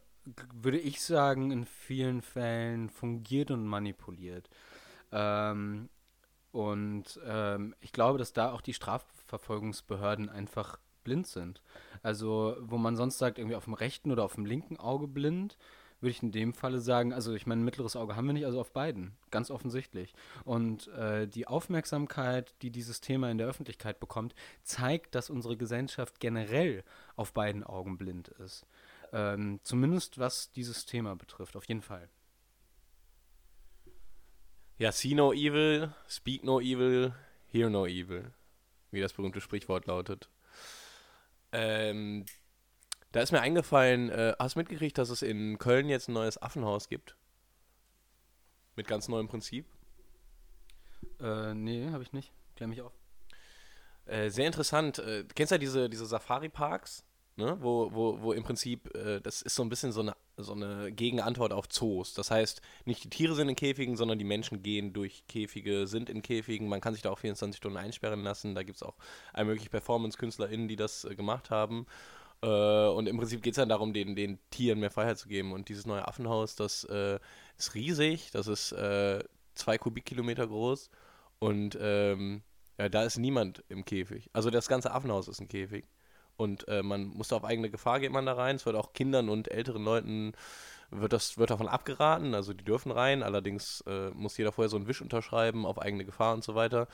würde 0.54 0.80
ich 0.80 1.02
sagen, 1.02 1.52
in 1.52 1.66
vielen 1.66 2.22
Fällen 2.22 2.90
fungiert 2.90 3.52
und 3.52 3.66
manipuliert. 3.66 4.50
Ähm, 5.12 5.90
und 6.52 7.20
ähm, 7.26 7.76
ich 7.80 7.92
glaube, 7.92 8.18
dass 8.18 8.34
da 8.34 8.52
auch 8.52 8.62
die 8.62 8.74
Strafverfolgungsbehörden 8.74 10.30
einfach 10.30 10.78
blind 11.04 11.28
sind. 11.28 11.62
Also, 12.04 12.56
wo 12.60 12.78
man 12.78 12.96
sonst 12.96 13.18
sagt, 13.18 13.38
irgendwie 13.40 13.56
auf 13.56 13.66
dem 13.66 13.74
rechten 13.74 14.12
oder 14.12 14.24
auf 14.24 14.36
dem 14.36 14.46
linken 14.46 14.78
Auge 14.78 15.08
blind, 15.08 15.58
würde 16.02 16.12
ich 16.12 16.24
in 16.24 16.32
dem 16.32 16.54
Falle 16.54 16.82
sagen, 16.82 17.14
also 17.14 17.34
ich 17.34 17.46
meine, 17.46 17.62
mittleres 17.62 17.96
Auge 17.96 18.16
haben 18.16 18.26
wir 18.26 18.34
nicht, 18.34 18.46
also 18.46 18.60
auf 18.60 18.72
beiden, 18.74 19.16
ganz 19.30 19.52
offensichtlich. 19.52 20.14
Und 20.44 20.88
äh, 20.90 21.28
die 21.28 21.48
Aufmerksamkeit, 21.48 22.56
die 22.62 22.72
dieses 22.72 23.02
Thema 23.02 23.30
in 23.30 23.38
der 23.38 23.48
Öffentlichkeit 23.48 24.00
bekommt, 24.00 24.34
zeigt, 24.64 25.16
dass 25.16 25.30
unsere 25.30 25.58
Gesellschaft 25.58 26.20
generell 26.20 26.84
auf 27.16 27.34
beiden 27.34 27.64
Augen 27.64 27.98
blind 27.98 28.30
ist. 28.30 28.66
Ähm, 29.14 29.60
zumindest 29.64 30.18
was 30.18 30.52
dieses 30.52 30.86
Thema 30.86 31.16
betrifft, 31.16 31.56
auf 31.56 31.66
jeden 31.66 31.82
Fall. 31.82 32.10
Ja, 34.78 34.92
see 34.92 35.14
no 35.14 35.32
evil, 35.32 35.94
speak 36.08 36.44
no 36.44 36.60
evil, 36.60 37.14
hear 37.52 37.70
no 37.70 37.86
evil, 37.86 38.34
wie 38.90 39.02
das 39.02 39.14
berühmte 39.14 39.40
Sprichwort 39.40 39.86
lautet. 39.86 40.30
Ähm, 41.52 42.26
da 43.12 43.22
ist 43.22 43.32
mir 43.32 43.42
eingefallen, 43.42 44.10
äh, 44.10 44.34
hast 44.40 44.56
du 44.56 44.60
mitgekriegt, 44.60 44.98
dass 44.98 45.10
es 45.10 45.22
in 45.22 45.58
Köln 45.58 45.90
jetzt 45.90 46.08
ein 46.08 46.14
neues 46.14 46.42
Affenhaus 46.42 46.88
gibt? 46.88 47.16
Mit 48.76 48.88
ganz 48.88 49.08
neuem 49.08 49.28
Prinzip? 49.28 49.66
Äh, 51.20 51.54
nee, 51.54 51.90
habe 51.92 52.04
ich 52.04 52.14
nicht. 52.14 52.32
Klär 52.56 52.68
mich 52.68 52.82
auf. 52.82 52.94
Äh, 54.06 54.30
sehr 54.30 54.48
interessant. 54.48 55.00
Äh, 55.00 55.26
kennst 55.36 55.52
du 55.52 55.56
ja 55.56 55.60
diese, 55.60 55.90
diese 55.90 56.06
Safari-Parks? 56.06 57.06
Ne? 57.38 57.58
Wo, 57.62 57.92
wo, 57.94 58.22
wo 58.22 58.34
im 58.34 58.44
Prinzip, 58.44 58.94
äh, 58.96 59.22
das 59.22 59.42
ist 59.42 59.56
so 59.56 59.64
ein 59.64 59.70
bisschen 59.70 59.92
so 59.92 60.02
eine, 60.02 60.16
so 60.38 60.54
eine 60.54 60.92
Gegenantwort 60.92 61.54
auf 61.54 61.70
Zoos. 61.70 62.14
Das 62.14 62.30
heißt, 62.30 62.62
nicht 62.86 63.04
die 63.04 63.10
Tiere 63.10 63.36
sind 63.36 63.48
in 63.48 63.56
Käfigen, 63.56 63.96
sondern 63.96 64.20
die 64.20 64.26
Menschen 64.26 64.62
gehen 64.62 64.94
durch 64.94 65.26
Käfige, 65.28 65.88
sind 65.88 66.10
in 66.10 66.22
Käfigen. 66.22 66.68
Man 66.68 66.82
kann 66.82 66.94
sich 66.94 67.02
da 67.04 67.10
auch 67.10 67.20
24 67.20 67.58
Stunden 67.58 67.78
einsperren 67.78 68.22
lassen. 68.24 68.54
Da 68.54 68.64
gibt 68.64 68.78
es 68.78 68.84
auch 68.84 68.96
allmögliche 69.34 69.70
Performance-KünstlerInnen, 69.70 70.68
die 70.68 70.76
das 70.76 71.06
äh, 71.06 71.16
gemacht 71.16 71.50
haben. 71.50 71.86
Äh, 72.42 72.88
und 72.88 73.08
im 73.08 73.18
Prinzip 73.18 73.42
geht 73.42 73.54
es 73.54 73.58
dann 73.58 73.70
darum, 73.70 73.94
den, 73.94 74.16
den 74.16 74.40
Tieren 74.50 74.80
mehr 74.80 74.92
Freiheit 74.92 75.18
zu 75.18 75.28
geben. 75.28 75.52
Und 75.54 75.70
dieses 75.70 75.86
neue 75.86 76.08
Affenhaus, 76.08 76.56
das 76.56 76.84
äh, 76.86 77.20
ist 77.58 77.76
riesig. 77.76 78.32
Das 78.32 78.48
ist 78.48 78.72
äh, 78.72 79.24
zwei 79.56 79.78
Kubikkilometer 79.78 80.48
groß. 80.48 80.90
Und 81.40 81.78
ähm, 81.82 82.44
ja, 82.78 82.90
da 82.90 83.04
ist 83.04 83.18
niemand 83.18 83.64
im 83.70 83.86
Käfig. 83.86 84.30
Also 84.34 84.50
das 84.50 84.68
ganze 84.68 84.92
Affenhaus 84.92 85.28
ist 85.28 85.40
ein 85.40 85.48
Käfig. 85.48 85.86
Und 86.38 86.68
äh, 86.68 86.82
man 86.82 87.06
muss 87.06 87.28
da 87.28 87.36
auf 87.36 87.46
eigene 87.46 87.70
Gefahr 87.70 88.00
geht 88.00 88.12
man 88.12 88.26
da 88.26 88.34
rein. 88.34 88.56
Es 88.56 88.66
wird 88.66 88.76
auch 88.76 88.94
Kindern 88.94 89.30
und 89.30 89.52
älteren 89.52 89.84
Leuten 89.84 90.34
wird, 90.92 91.14
das, 91.14 91.38
wird 91.38 91.50
davon 91.50 91.68
abgeraten, 91.68 92.36
also 92.36 92.54
die 92.54 92.64
dürfen 92.66 92.92
rein, 92.92 93.24
allerdings 93.24 93.82
äh, 93.88 94.10
muss 94.12 94.38
jeder 94.38 94.52
vorher 94.52 94.70
so 94.70 94.78
einen 94.78 94.88
Wisch 94.88 95.02
unterschreiben 95.02 95.66
auf 95.66 95.82
eigene 95.82 96.06
Gefahr 96.06 96.34
und 96.34 96.44
so 96.44 96.56
weiter. 96.56 96.88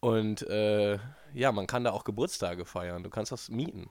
Und 0.00 0.42
äh, 0.48 0.98
ja, 1.34 1.52
man 1.52 1.66
kann 1.66 1.84
da 1.84 1.92
auch 1.92 2.04
Geburtstage 2.04 2.64
feiern, 2.64 3.02
du 3.02 3.10
kannst 3.10 3.32
das 3.32 3.48
mieten. 3.48 3.90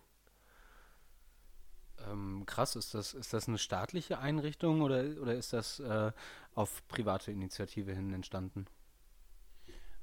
Ähm, 2.11 2.43
krass, 2.45 2.75
ist 2.75 2.93
das, 2.93 3.13
ist 3.13 3.33
das 3.33 3.47
eine 3.47 3.57
staatliche 3.57 4.19
Einrichtung 4.19 4.81
oder, 4.81 5.03
oder 5.21 5.35
ist 5.35 5.53
das 5.53 5.79
äh, 5.79 6.11
auf 6.55 6.87
private 6.87 7.31
Initiative 7.31 7.93
hin 7.93 8.13
entstanden? 8.13 8.65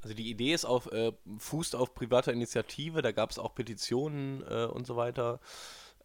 Also 0.02 0.14
die 0.14 0.28
Idee 0.28 0.52
ist 0.52 0.64
auf, 0.66 0.92
äh, 0.92 1.12
fußt 1.38 1.75
auf 1.75 1.94
privater 1.94 2.32
Initiative, 2.32 3.00
da 3.00 3.12
gab 3.12 3.30
es 3.30 3.38
auch 3.38 3.54
Petitionen 3.54 4.42
äh, 4.42 4.66
und 4.66 4.87
so 4.87 4.96
weiter. 4.96 5.40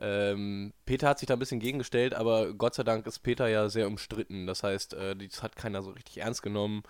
Ähm, 0.01 0.71
Peter 0.85 1.09
hat 1.09 1.19
sich 1.19 1.27
da 1.27 1.33
ein 1.33 1.39
bisschen 1.39 1.59
gegengestellt, 1.59 2.13
aber 2.15 2.53
Gott 2.53 2.75
sei 2.75 2.83
Dank 2.83 3.05
ist 3.05 3.19
Peter 3.19 3.49
ja 3.49 3.67
sehr 3.67 3.87
umstritten. 3.87 4.47
Das 4.47 4.63
heißt, 4.63 4.93
äh, 4.93 5.15
das 5.15 5.43
hat 5.43 5.57
keiner 5.57 5.81
so 5.81 5.91
richtig 5.91 6.19
ernst 6.19 6.41
genommen. 6.41 6.83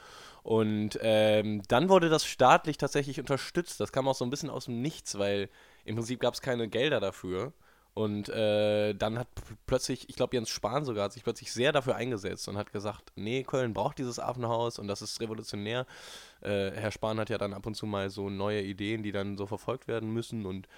Und 0.44 1.00
ähm, 1.02 1.64
dann 1.68 1.90
wurde 1.90 2.10
das 2.10 2.26
staatlich 2.26 2.78
tatsächlich 2.78 3.20
unterstützt. 3.20 3.80
Das 3.80 3.92
kam 3.92 4.08
auch 4.08 4.16
so 4.16 4.24
ein 4.24 4.30
bisschen 4.30 4.52
aus 4.52 4.66
dem 4.66 4.82
Nichts, 4.82 5.18
weil 5.18 5.50
im 5.86 5.96
Prinzip 5.96 6.20
gab 6.20 6.36
es 6.36 6.42
keine 6.42 6.70
Gelder 6.70 7.00
dafür. 7.00 7.54
Und 8.00 8.30
äh, 8.30 8.94
dann 8.94 9.20
hat 9.20 9.28
plötzlich, 9.66 10.08
ich 10.08 10.16
glaube 10.16 10.34
Jens 10.34 10.48
Spahn 10.48 10.86
sogar, 10.86 11.04
hat 11.04 11.12
sich 11.12 11.26
plötzlich 11.26 11.52
sehr 11.52 11.74
dafür 11.74 11.98
eingesetzt 11.98 12.48
und 12.48 12.58
hat 12.58 12.72
gesagt, 12.72 13.12
nee, 13.18 13.44
Köln 13.44 13.74
braucht 13.74 13.98
dieses 13.98 14.20
Affenhaus 14.20 14.80
und 14.80 14.88
das 14.88 15.02
ist 15.02 15.20
revolutionär. 15.20 15.86
Äh, 16.40 16.72
Herr 16.72 16.92
Spahn 16.92 17.20
hat 17.20 17.30
ja 17.30 17.38
dann 17.38 17.54
ab 17.54 17.66
und 17.66 17.76
zu 17.76 17.86
mal 17.86 18.10
so 18.10 18.30
neue 18.30 18.62
Ideen, 18.62 19.04
die 19.04 19.12
dann 19.12 19.36
so 19.36 19.48
verfolgt 19.48 19.90
werden 19.90 20.14
müssen 20.14 20.46
und 20.46 20.70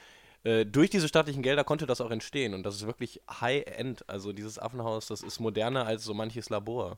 äh, 0.46 0.66
durch 0.66 0.90
diese 0.90 1.08
staatlichen 1.08 1.44
Gelder 1.44 1.63
konnte 1.63 1.86
das 1.86 2.01
auch 2.01 2.10
entstehen 2.10 2.56
und 2.56 2.63
das 2.63 2.78
ist 2.78 2.88
wirklich 2.88 3.22
High-End. 3.30 4.10
Also 4.10 4.34
dieses 4.34 4.58
Affenhaus, 4.58 5.06
das 5.06 5.22
ist 5.22 5.40
moderner 5.40 5.86
als 5.86 6.04
so 6.04 6.16
manches 6.16 6.50
Labor. 6.50 6.98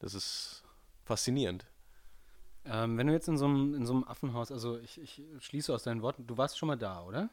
Das 0.00 0.12
ist 0.12 0.64
faszinierend. 1.02 1.64
Ähm, 2.66 2.98
wenn 2.98 3.06
du 3.06 3.14
jetzt 3.14 3.26
in 3.26 3.38
so 3.38 3.46
einem, 3.46 3.72
in 3.72 3.86
so 3.86 3.94
einem 3.94 4.04
Affenhaus, 4.04 4.52
also 4.52 4.76
ich, 4.80 5.00
ich 5.00 5.22
schließe 5.40 5.72
aus 5.72 5.84
deinen 5.84 6.02
Worten, 6.02 6.26
du 6.26 6.36
warst 6.36 6.58
schon 6.58 6.66
mal 6.66 6.76
da, 6.76 7.02
oder? 7.02 7.30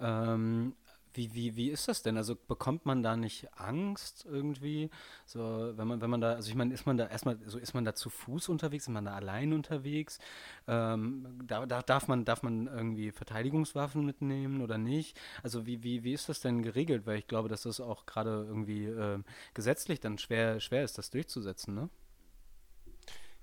Ähm, 0.00 0.74
wie, 1.14 1.32
wie, 1.34 1.56
wie 1.56 1.70
ist 1.70 1.88
das 1.88 2.02
denn? 2.02 2.16
Also 2.16 2.34
bekommt 2.36 2.86
man 2.86 3.02
da 3.02 3.16
nicht 3.16 3.48
Angst 3.56 4.26
irgendwie? 4.28 4.90
So, 5.26 5.72
wenn 5.76 5.86
man, 5.86 6.00
wenn 6.00 6.10
man 6.10 6.20
da, 6.20 6.32
also 6.34 6.48
ich 6.48 6.56
meine, 6.56 6.74
ist 6.74 6.86
man 6.86 6.96
da 6.96 7.06
erstmal, 7.06 7.38
so 7.46 7.58
ist 7.58 7.72
man 7.72 7.84
da 7.84 7.94
zu 7.94 8.10
Fuß 8.10 8.48
unterwegs, 8.48 8.84
ist 8.84 8.92
man 8.92 9.04
da 9.04 9.14
allein 9.14 9.52
unterwegs? 9.52 10.18
Ähm, 10.66 11.40
da, 11.46 11.66
da, 11.66 11.82
darf 11.82 12.08
man, 12.08 12.24
darf 12.24 12.42
man 12.42 12.66
irgendwie 12.66 13.12
Verteidigungswaffen 13.12 14.04
mitnehmen 14.04 14.60
oder 14.60 14.76
nicht? 14.76 15.18
Also 15.42 15.66
wie, 15.66 15.82
wie, 15.82 16.02
wie 16.02 16.12
ist 16.12 16.28
das 16.28 16.40
denn 16.40 16.62
geregelt? 16.62 17.06
Weil 17.06 17.18
ich 17.18 17.28
glaube, 17.28 17.48
dass 17.48 17.62
das 17.62 17.80
auch 17.80 18.06
gerade 18.06 18.44
irgendwie 18.48 18.86
äh, 18.86 19.20
gesetzlich 19.54 20.00
dann 20.00 20.18
schwer, 20.18 20.60
schwer 20.60 20.84
ist, 20.84 20.98
das 20.98 21.10
durchzusetzen, 21.10 21.74
ne? 21.74 21.88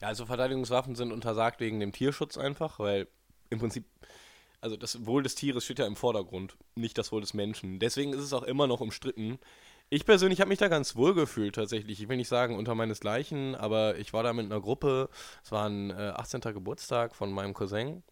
Ja, 0.02 0.08
also 0.08 0.26
Verteidigungswaffen 0.26 0.96
sind 0.96 1.12
untersagt 1.12 1.60
wegen 1.60 1.80
dem 1.80 1.92
Tierschutz 1.92 2.38
einfach, 2.38 2.80
weil 2.80 3.08
im 3.52 3.60
Prinzip 3.60 3.86
also 4.62 4.78
das 4.78 5.06
Wohl 5.06 5.24
des 5.24 5.36
Tieres 5.36 5.66
steht 5.66 5.80
ja 5.80 5.88
im 5.88 5.96
Vordergrund, 5.96 6.56
nicht 6.76 6.98
das 6.98 7.12
Wohl 7.12 7.22
des 7.22 7.34
Menschen. 7.34 7.80
Deswegen 7.80 8.14
ist 8.14 8.22
es 8.22 8.34
auch 8.34 8.44
immer 8.44 8.68
noch 8.68 8.80
umstritten. 8.80 9.40
Ich 9.90 10.06
persönlich 10.06 10.40
habe 10.40 10.50
mich 10.50 10.60
da 10.60 10.70
ganz 10.70 10.96
wohl 10.96 11.14
gefühlt 11.14 11.56
tatsächlich. 11.56 12.02
Ich 12.02 12.08
will 12.08 12.16
nicht 12.16 12.30
sagen 12.30 12.56
unter 12.56 12.76
meinesgleichen, 12.76 13.56
aber 13.56 13.98
ich 13.98 14.14
war 14.14 14.24
da 14.24 14.32
mit 14.32 14.46
einer 14.46 14.62
Gruppe. 14.62 15.10
Es 15.44 15.52
war 15.52 15.68
ein 15.68 15.90
äh, 15.90 16.14
18. 16.16 16.42
Geburtstag 16.54 17.14
von 17.14 17.32
meinem 17.32 17.54
Cousin. 17.54 18.04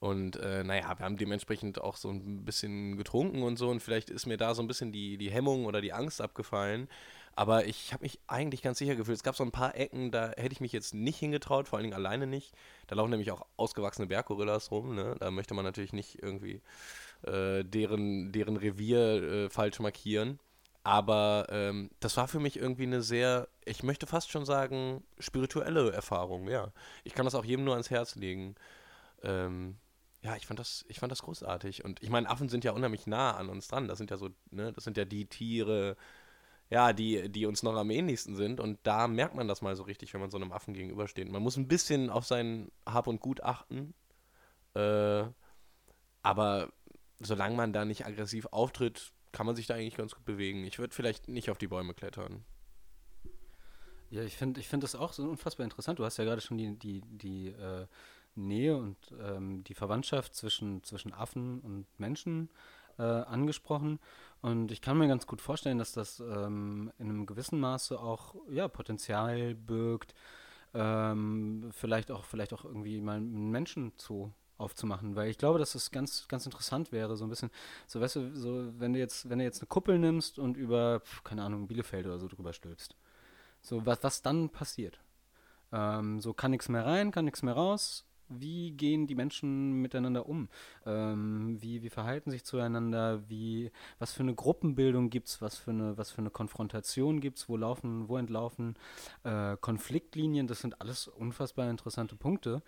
Und 0.00 0.36
äh, 0.36 0.64
naja, 0.64 0.98
wir 0.98 1.04
haben 1.04 1.18
dementsprechend 1.18 1.80
auch 1.80 1.96
so 1.96 2.08
ein 2.08 2.44
bisschen 2.44 2.96
getrunken 2.96 3.42
und 3.42 3.58
so. 3.58 3.68
Und 3.68 3.80
vielleicht 3.80 4.08
ist 4.10 4.26
mir 4.26 4.38
da 4.38 4.54
so 4.54 4.62
ein 4.62 4.66
bisschen 4.66 4.90
die, 4.90 5.18
die 5.18 5.30
Hemmung 5.30 5.66
oder 5.66 5.82
die 5.82 5.92
Angst 5.92 6.20
abgefallen. 6.22 6.88
Aber 7.36 7.66
ich 7.66 7.92
habe 7.92 8.02
mich 8.02 8.18
eigentlich 8.26 8.62
ganz 8.62 8.78
sicher 8.78 8.96
gefühlt. 8.96 9.16
Es 9.16 9.22
gab 9.22 9.36
so 9.36 9.44
ein 9.44 9.52
paar 9.52 9.74
Ecken, 9.74 10.10
da 10.10 10.32
hätte 10.36 10.52
ich 10.52 10.60
mich 10.60 10.72
jetzt 10.72 10.94
nicht 10.94 11.18
hingetraut, 11.18 11.68
vor 11.68 11.78
allen 11.78 11.84
Dingen 11.84 11.94
alleine 11.94 12.26
nicht. 12.26 12.52
Da 12.86 12.96
laufen 12.96 13.10
nämlich 13.10 13.30
auch 13.30 13.46
ausgewachsene 13.56 14.08
Berggorillas 14.08 14.70
rum. 14.70 14.94
Ne? 14.94 15.16
Da 15.20 15.30
möchte 15.30 15.54
man 15.54 15.64
natürlich 15.64 15.92
nicht 15.92 16.22
irgendwie 16.22 16.60
äh, 17.22 17.64
deren, 17.64 18.32
deren 18.32 18.56
Revier 18.56 19.22
äh, 19.22 19.50
falsch 19.50 19.78
markieren. 19.80 20.38
Aber 20.82 21.46
ähm, 21.50 21.90
das 22.00 22.16
war 22.16 22.26
für 22.26 22.40
mich 22.40 22.56
irgendwie 22.58 22.84
eine 22.84 23.02
sehr, 23.02 23.48
ich 23.64 23.82
möchte 23.82 24.06
fast 24.06 24.30
schon 24.30 24.46
sagen, 24.46 25.04
spirituelle 25.18 25.92
Erfahrung, 25.92 26.48
ja. 26.48 26.72
Ich 27.04 27.12
kann 27.14 27.26
das 27.26 27.34
auch 27.34 27.44
jedem 27.44 27.64
nur 27.64 27.74
ans 27.74 27.90
Herz 27.90 28.14
legen. 28.14 28.54
Ähm, 29.22 29.76
ja, 30.22 30.36
ich 30.36 30.46
fand 30.46 30.58
das, 30.58 30.84
ich 30.88 30.98
fand 30.98 31.12
das 31.12 31.22
großartig. 31.22 31.84
Und 31.84 32.02
ich 32.02 32.10
meine, 32.10 32.28
Affen 32.28 32.48
sind 32.48 32.64
ja 32.64 32.72
unheimlich 32.72 33.06
nah 33.06 33.36
an 33.36 33.48
uns 33.50 33.68
dran. 33.68 33.88
Das 33.88 33.98
sind 33.98 34.10
ja 34.10 34.16
so, 34.16 34.30
ne, 34.50 34.72
das 34.72 34.84
sind 34.84 34.96
ja 34.96 35.04
die 35.04 35.26
Tiere, 35.26 35.96
ja, 36.70 36.92
die, 36.92 37.28
die 37.28 37.46
uns 37.46 37.62
noch 37.62 37.74
am 37.74 37.90
ähnlichsten 37.90 38.36
sind. 38.36 38.60
Und 38.60 38.78
da 38.84 39.08
merkt 39.08 39.34
man 39.34 39.48
das 39.48 39.60
mal 39.60 39.74
so 39.74 39.82
richtig, 39.82 40.14
wenn 40.14 40.20
man 40.20 40.30
so 40.30 40.36
einem 40.36 40.52
Affen 40.52 40.72
gegenübersteht. 40.72 41.28
Man 41.28 41.42
muss 41.42 41.56
ein 41.56 41.68
bisschen 41.68 42.10
auf 42.10 42.24
sein 42.24 42.70
Hab 42.86 43.08
und 43.08 43.20
Gut 43.20 43.42
achten. 43.42 43.92
Äh, 44.74 45.24
aber 46.22 46.72
solange 47.18 47.56
man 47.56 47.72
da 47.72 47.84
nicht 47.84 48.06
aggressiv 48.06 48.46
auftritt, 48.52 49.12
kann 49.32 49.46
man 49.46 49.56
sich 49.56 49.66
da 49.66 49.74
eigentlich 49.74 49.96
ganz 49.96 50.14
gut 50.14 50.24
bewegen. 50.24 50.64
Ich 50.64 50.78
würde 50.78 50.94
vielleicht 50.94 51.28
nicht 51.28 51.50
auf 51.50 51.58
die 51.58 51.68
Bäume 51.68 51.92
klettern. 51.92 52.44
Ja, 54.10 54.22
ich 54.22 54.36
finde 54.36 54.60
ich 54.60 54.68
find 54.68 54.82
das 54.82 54.94
auch 54.94 55.12
so 55.12 55.22
unfassbar 55.22 55.64
interessant. 55.64 55.98
Du 55.98 56.04
hast 56.04 56.16
ja 56.16 56.24
gerade 56.24 56.40
schon 56.40 56.58
die, 56.58 56.76
die, 56.76 57.00
die 57.02 57.48
äh, 57.48 57.86
Nähe 58.34 58.76
und 58.76 58.96
ähm, 59.20 59.62
die 59.64 59.74
Verwandtschaft 59.74 60.34
zwischen, 60.34 60.82
zwischen 60.82 61.12
Affen 61.12 61.60
und 61.60 61.86
Menschen 61.98 62.48
äh, 62.98 63.02
angesprochen. 63.02 63.98
Und 64.42 64.72
ich 64.72 64.80
kann 64.80 64.96
mir 64.98 65.08
ganz 65.08 65.26
gut 65.26 65.40
vorstellen, 65.40 65.78
dass 65.78 65.92
das 65.92 66.20
ähm, 66.20 66.92
in 66.98 67.08
einem 67.10 67.26
gewissen 67.26 67.60
Maße 67.60 68.00
auch 68.00 68.34
ja, 68.48 68.68
Potenzial 68.68 69.54
birgt, 69.54 70.14
ähm, 70.72 71.70
vielleicht, 71.72 72.10
auch, 72.10 72.24
vielleicht 72.24 72.52
auch 72.54 72.64
irgendwie 72.64 73.00
mal 73.00 73.16
einen 73.16 73.50
Menschenzoo 73.50 74.30
aufzumachen, 74.56 75.16
weil 75.16 75.30
ich 75.30 75.38
glaube, 75.38 75.58
dass 75.58 75.74
es 75.74 75.90
ganz, 75.90 76.28
ganz 76.28 76.44
interessant 76.44 76.92
wäre, 76.92 77.16
so 77.16 77.24
ein 77.24 77.30
bisschen, 77.30 77.50
so 77.86 78.00
weißt 78.00 78.16
du, 78.16 78.36
so 78.36 78.72
wenn 78.78 78.92
du 78.92 78.98
jetzt, 78.98 79.28
wenn 79.28 79.38
du 79.38 79.44
jetzt 79.44 79.60
eine 79.60 79.68
Kuppel 79.68 79.98
nimmst 79.98 80.38
und 80.38 80.56
über, 80.56 81.02
keine 81.24 81.42
Ahnung, 81.42 81.66
Bielefeld 81.66 82.06
oder 82.06 82.18
so 82.18 82.28
drüber 82.28 82.52
stülpst, 82.52 82.94
so 83.62 83.84
was, 83.86 84.02
was 84.02 84.22
dann 84.22 84.50
passiert. 84.50 85.00
Ähm, 85.72 86.20
so 86.20 86.34
kann 86.34 86.50
nichts 86.50 86.68
mehr 86.68 86.84
rein, 86.84 87.10
kann 87.10 87.24
nichts 87.24 87.42
mehr 87.42 87.54
raus, 87.54 88.04
wie 88.30 88.72
gehen 88.72 89.06
die 89.06 89.14
Menschen 89.14 89.82
miteinander 89.82 90.28
um? 90.28 90.48
Ähm, 90.86 91.58
wie, 91.60 91.82
wie 91.82 91.90
verhalten 91.90 92.30
sich 92.30 92.44
zueinander? 92.44 93.28
Wie, 93.28 93.70
was 93.98 94.12
für 94.12 94.22
eine 94.22 94.34
Gruppenbildung 94.34 95.10
gibt 95.10 95.28
es? 95.28 95.42
Was, 95.42 95.56
für 95.56 95.70
eine, 95.70 95.98
was 95.98 96.10
für 96.10 96.18
eine 96.18 96.30
Konfrontation 96.30 97.20
gibt 97.20 97.38
es? 97.38 97.48
Wo 97.48 97.56
laufen, 97.56 98.08
wo 98.08 98.16
entlaufen 98.16 98.76
äh, 99.24 99.56
Konfliktlinien? 99.60 100.46
Das 100.46 100.60
sind 100.60 100.80
alles 100.80 101.08
unfassbar 101.08 101.68
interessante 101.68 102.16
Punkte. 102.16 102.62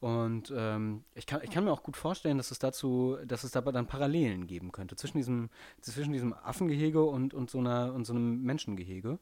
Und 0.00 0.52
ähm, 0.56 1.04
ich, 1.14 1.26
kann, 1.26 1.42
ich 1.44 1.50
kann 1.50 1.64
mir 1.64 1.72
auch 1.72 1.82
gut 1.82 1.96
vorstellen, 1.96 2.38
dass 2.38 2.50
es 2.50 2.58
dazu, 2.58 3.18
dass 3.26 3.44
es 3.44 3.50
dabei 3.52 3.70
dann 3.70 3.86
Parallelen 3.86 4.46
geben 4.46 4.72
könnte 4.72 4.96
zwischen 4.96 5.18
diesem, 5.18 5.50
zwischen 5.82 6.12
diesem 6.12 6.32
Affengehege 6.32 7.02
und, 7.02 7.34
und, 7.34 7.50
so, 7.50 7.58
einer, 7.58 7.92
und 7.92 8.06
so 8.06 8.14
einem 8.14 8.42
Menschengehege. 8.42 9.18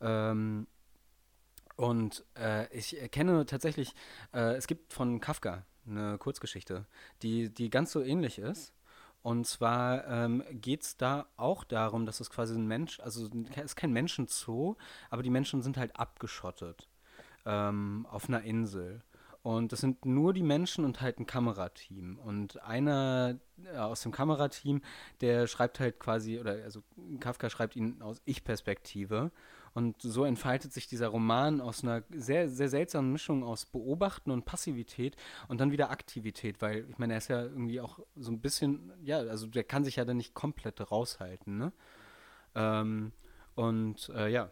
Ähm, 0.00 0.66
und 1.78 2.24
äh, 2.36 2.66
ich 2.76 2.96
kenne 3.12 3.46
tatsächlich, 3.46 3.94
äh, 4.34 4.56
es 4.56 4.66
gibt 4.66 4.92
von 4.92 5.20
Kafka 5.20 5.64
eine 5.86 6.18
Kurzgeschichte, 6.18 6.86
die, 7.22 7.54
die 7.54 7.70
ganz 7.70 7.92
so 7.92 8.02
ähnlich 8.02 8.38
ist. 8.38 8.74
Und 9.22 9.46
zwar 9.46 10.04
ähm, 10.08 10.42
geht 10.50 10.82
es 10.82 10.96
da 10.96 11.26
auch 11.36 11.62
darum, 11.62 12.04
dass 12.04 12.18
es 12.18 12.30
quasi 12.30 12.56
ein 12.56 12.66
Mensch, 12.66 12.98
also 12.98 13.28
es 13.54 13.64
ist 13.64 13.76
kein 13.76 13.92
Menschenzoo, 13.92 14.76
aber 15.08 15.22
die 15.22 15.30
Menschen 15.30 15.62
sind 15.62 15.76
halt 15.76 15.94
abgeschottet 15.94 16.88
ähm, 17.46 18.06
auf 18.10 18.28
einer 18.28 18.42
Insel. 18.42 19.04
Und 19.42 19.70
das 19.70 19.80
sind 19.80 20.04
nur 20.04 20.32
die 20.32 20.42
Menschen 20.42 20.84
und 20.84 21.00
halt 21.00 21.20
ein 21.20 21.26
Kamerateam. 21.26 22.18
Und 22.18 22.60
einer 22.60 23.38
äh, 23.72 23.76
aus 23.76 24.02
dem 24.02 24.10
Kamerateam, 24.10 24.82
der 25.20 25.46
schreibt 25.46 25.78
halt 25.78 26.00
quasi, 26.00 26.40
oder 26.40 26.52
also 26.64 26.82
Kafka 27.20 27.48
schreibt 27.48 27.76
ihn 27.76 28.02
aus 28.02 28.20
Ich-Perspektive. 28.24 29.30
Und 29.78 30.02
so 30.02 30.24
entfaltet 30.24 30.72
sich 30.72 30.88
dieser 30.88 31.06
Roman 31.06 31.60
aus 31.60 31.84
einer 31.84 32.02
sehr, 32.10 32.48
sehr 32.48 32.68
seltsamen 32.68 33.12
Mischung 33.12 33.44
aus 33.44 33.64
Beobachten 33.64 34.32
und 34.32 34.44
Passivität 34.44 35.14
und 35.46 35.60
dann 35.60 35.70
wieder 35.70 35.90
Aktivität, 35.90 36.60
weil 36.60 36.84
ich 36.90 36.98
meine, 36.98 37.12
er 37.12 37.18
ist 37.18 37.28
ja 37.28 37.42
irgendwie 37.42 37.80
auch 37.80 38.00
so 38.16 38.32
ein 38.32 38.40
bisschen, 38.40 38.92
ja, 39.04 39.18
also 39.18 39.46
der 39.46 39.62
kann 39.62 39.84
sich 39.84 39.94
ja 39.94 40.04
dann 40.04 40.16
nicht 40.16 40.34
komplett 40.34 40.90
raushalten, 40.90 41.58
ne? 41.58 41.72
Ähm, 42.56 43.12
und 43.54 44.08
äh, 44.16 44.28
ja. 44.28 44.50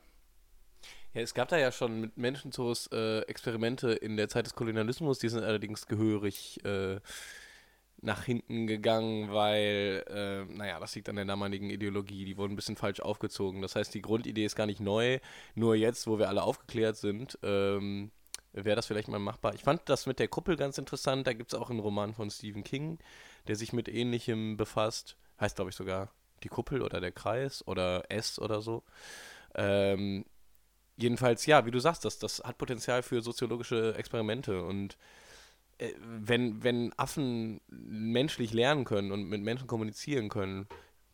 Ja, 1.12 1.22
es 1.22 1.34
gab 1.34 1.48
da 1.48 1.58
ja 1.58 1.72
schon 1.72 2.00
mit 2.00 2.16
Menschenzoos 2.16 2.88
äh, 2.92 3.22
Experimente 3.22 3.94
in 3.94 4.16
der 4.16 4.28
Zeit 4.28 4.46
des 4.46 4.54
Kolonialismus, 4.54 5.18
die 5.18 5.28
sind 5.28 5.42
allerdings 5.42 5.88
gehörig 5.88 6.64
äh, 6.64 7.00
nach 8.02 8.24
hinten 8.24 8.66
gegangen, 8.66 9.32
weil, 9.32 10.04
äh, 10.08 10.44
naja, 10.54 10.78
das 10.78 10.94
liegt 10.94 11.08
an 11.08 11.16
der 11.16 11.24
damaligen 11.24 11.70
Ideologie. 11.70 12.24
Die 12.24 12.36
wurden 12.36 12.52
ein 12.52 12.56
bisschen 12.56 12.76
falsch 12.76 13.00
aufgezogen. 13.00 13.62
Das 13.62 13.74
heißt, 13.74 13.94
die 13.94 14.02
Grundidee 14.02 14.44
ist 14.44 14.56
gar 14.56 14.66
nicht 14.66 14.80
neu. 14.80 15.18
Nur 15.54 15.74
jetzt, 15.74 16.06
wo 16.06 16.18
wir 16.18 16.28
alle 16.28 16.42
aufgeklärt 16.42 16.96
sind, 16.96 17.38
ähm, 17.42 18.10
wäre 18.52 18.76
das 18.76 18.86
vielleicht 18.86 19.08
mal 19.08 19.18
machbar. 19.18 19.54
Ich 19.54 19.62
fand 19.62 19.82
das 19.86 20.06
mit 20.06 20.18
der 20.18 20.28
Kuppel 20.28 20.56
ganz 20.56 20.78
interessant. 20.78 21.26
Da 21.26 21.32
gibt 21.32 21.52
es 21.52 21.58
auch 21.58 21.70
einen 21.70 21.80
Roman 21.80 22.14
von 22.14 22.30
Stephen 22.30 22.64
King, 22.64 22.98
der 23.48 23.56
sich 23.56 23.72
mit 23.72 23.88
Ähnlichem 23.88 24.56
befasst. 24.56 25.16
Heißt, 25.40 25.56
glaube 25.56 25.70
ich, 25.70 25.76
sogar 25.76 26.10
die 26.42 26.48
Kuppel 26.48 26.82
oder 26.82 27.00
der 27.00 27.12
Kreis 27.12 27.66
oder 27.66 28.04
S 28.10 28.38
oder 28.38 28.60
so. 28.60 28.82
Ähm, 29.54 30.24
jedenfalls, 30.96 31.46
ja, 31.46 31.66
wie 31.66 31.70
du 31.70 31.78
sagst, 31.78 32.04
das, 32.04 32.18
das 32.18 32.42
hat 32.44 32.58
Potenzial 32.58 33.02
für 33.02 33.22
soziologische 33.22 33.94
Experimente 33.96 34.62
und 34.62 34.96
wenn, 36.00 36.62
wenn 36.62 36.92
Affen 36.98 37.60
menschlich 37.68 38.52
lernen 38.52 38.84
können 38.84 39.12
und 39.12 39.24
mit 39.24 39.42
Menschen 39.42 39.66
kommunizieren 39.66 40.28
können, 40.28 40.66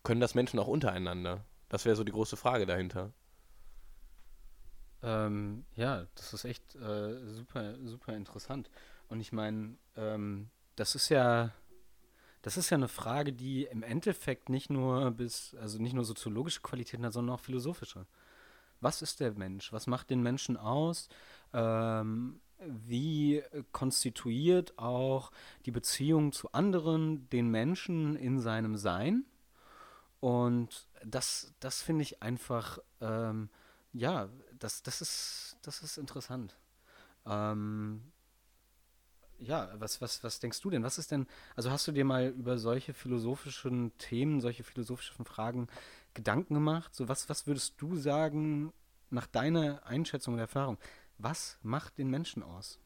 können 0.03 0.21
das 0.21 0.35
Menschen 0.35 0.59
auch 0.59 0.69
untereinander? 0.69 1.45
Das 1.69 1.85
wäre 1.85 1.97
so 1.97 2.05
die 2.05 2.13
große 2.13 2.37
Frage 2.37 2.67
dahinter. 2.67 3.13
Ähm, 5.03 5.65
ja, 5.75 6.07
das 6.15 6.33
ist 6.33 6.45
echt 6.45 6.77
äh, 6.77 7.27
super, 7.27 7.75
super 7.85 8.15
interessant. 8.15 8.71
Und 9.09 9.21
ich 9.21 9.33
meine, 9.33 9.77
ähm, 9.97 10.49
das 10.77 10.95
ist 10.95 11.09
ja, 11.09 11.51
das 12.43 12.57
ist 12.57 12.71
ja 12.71 12.77
eine 12.77 12.89
Frage, 12.89 13.33
die 13.33 13.65
im 13.65 13.83
Endeffekt 13.83 14.49
nicht 14.49 14.71
nur 14.71 15.11
bis, 15.11 15.57
also 15.61 15.79
nicht 15.79 15.95
nur 15.95 16.05
soziologische 16.05 16.61
Qualitäten 16.61 17.05
hat, 17.05 17.13
sondern 17.13 17.35
auch 17.35 17.41
philosophische. 17.41 18.07
Was 18.81 19.03
ist 19.03 19.21
der 19.21 19.33
Mensch? 19.33 19.73
Was 19.73 19.87
macht 19.87 20.11
den 20.11 20.23
Menschen 20.23 20.57
aus? 20.57 21.09
Ähm, 21.53 22.41
wie 22.67 23.43
konstituiert 23.73 24.79
auch 24.79 25.33
die 25.67 25.71
Beziehung 25.71 26.33
zu 26.33 26.53
anderen 26.53 27.29
den 27.31 27.49
Menschen 27.49 28.17
in 28.17 28.41
seinem 28.41 28.77
Sein? 28.77 29.25
Und 30.21 30.87
das, 31.05 31.53
das 31.61 31.83
finde 31.83 32.03
ich 32.03 32.23
einfach, 32.23 32.79
ähm, 33.01 33.51
ja, 33.93 34.29
das, 34.59 34.83
das, 34.83 35.01
ist, 35.01 35.57
das 35.63 35.83
ist 35.83 35.99
interessant. 35.99 36.57
Ähm, 37.27 38.13
ja, 39.39 39.69
was, 39.81 40.01
was, 40.01 40.23
was 40.23 40.39
denkst 40.39 40.61
du 40.61 40.71
denn? 40.71 40.85
Was 40.85 40.99
ist 40.99 41.11
denn, 41.11 41.27
also 41.57 41.71
hast 41.71 41.89
du 41.89 41.93
dir 41.93 42.05
mal 42.05 42.29
über 42.29 42.59
solche 42.59 42.95
philosophischen 42.95 43.97
Themen, 43.99 44.41
solche 44.41 44.63
philosophischen 44.63 45.25
Fragen 45.25 45.67
Gedanken 46.15 46.55
gemacht? 46.55 46.95
So, 46.95 47.09
was, 47.09 47.29
was 47.29 47.47
würdest 47.47 47.75
du 47.79 47.97
sagen, 47.97 48.73
nach 49.11 49.27
deiner 49.27 49.85
Einschätzung 49.85 50.35
und 50.35 50.41
Erfahrung, 50.41 50.79
was 51.23 51.59
macht 51.63 51.99
den 51.99 52.09
Menschen 52.09 52.43
aus? 52.43 52.79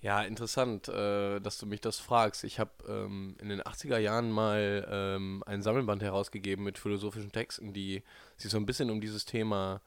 Ja, 0.00 0.22
interessant, 0.22 0.88
äh, 0.88 1.40
dass 1.40 1.58
du 1.58 1.66
mich 1.66 1.80
das 1.80 1.98
fragst. 1.98 2.44
Ich 2.44 2.60
habe 2.60 2.70
ähm, 2.88 3.36
in 3.40 3.48
den 3.48 3.60
80er 3.62 3.98
Jahren 3.98 4.30
mal 4.30 4.86
ähm, 4.88 5.42
ein 5.44 5.60
Sammelband 5.60 6.02
herausgegeben 6.02 6.64
mit 6.64 6.78
philosophischen 6.78 7.32
Texten, 7.32 7.72
die 7.72 8.04
sich 8.36 8.50
so 8.50 8.58
ein 8.58 8.66
bisschen 8.66 8.90
um 8.90 9.00
dieses 9.00 9.24
Thema 9.24 9.80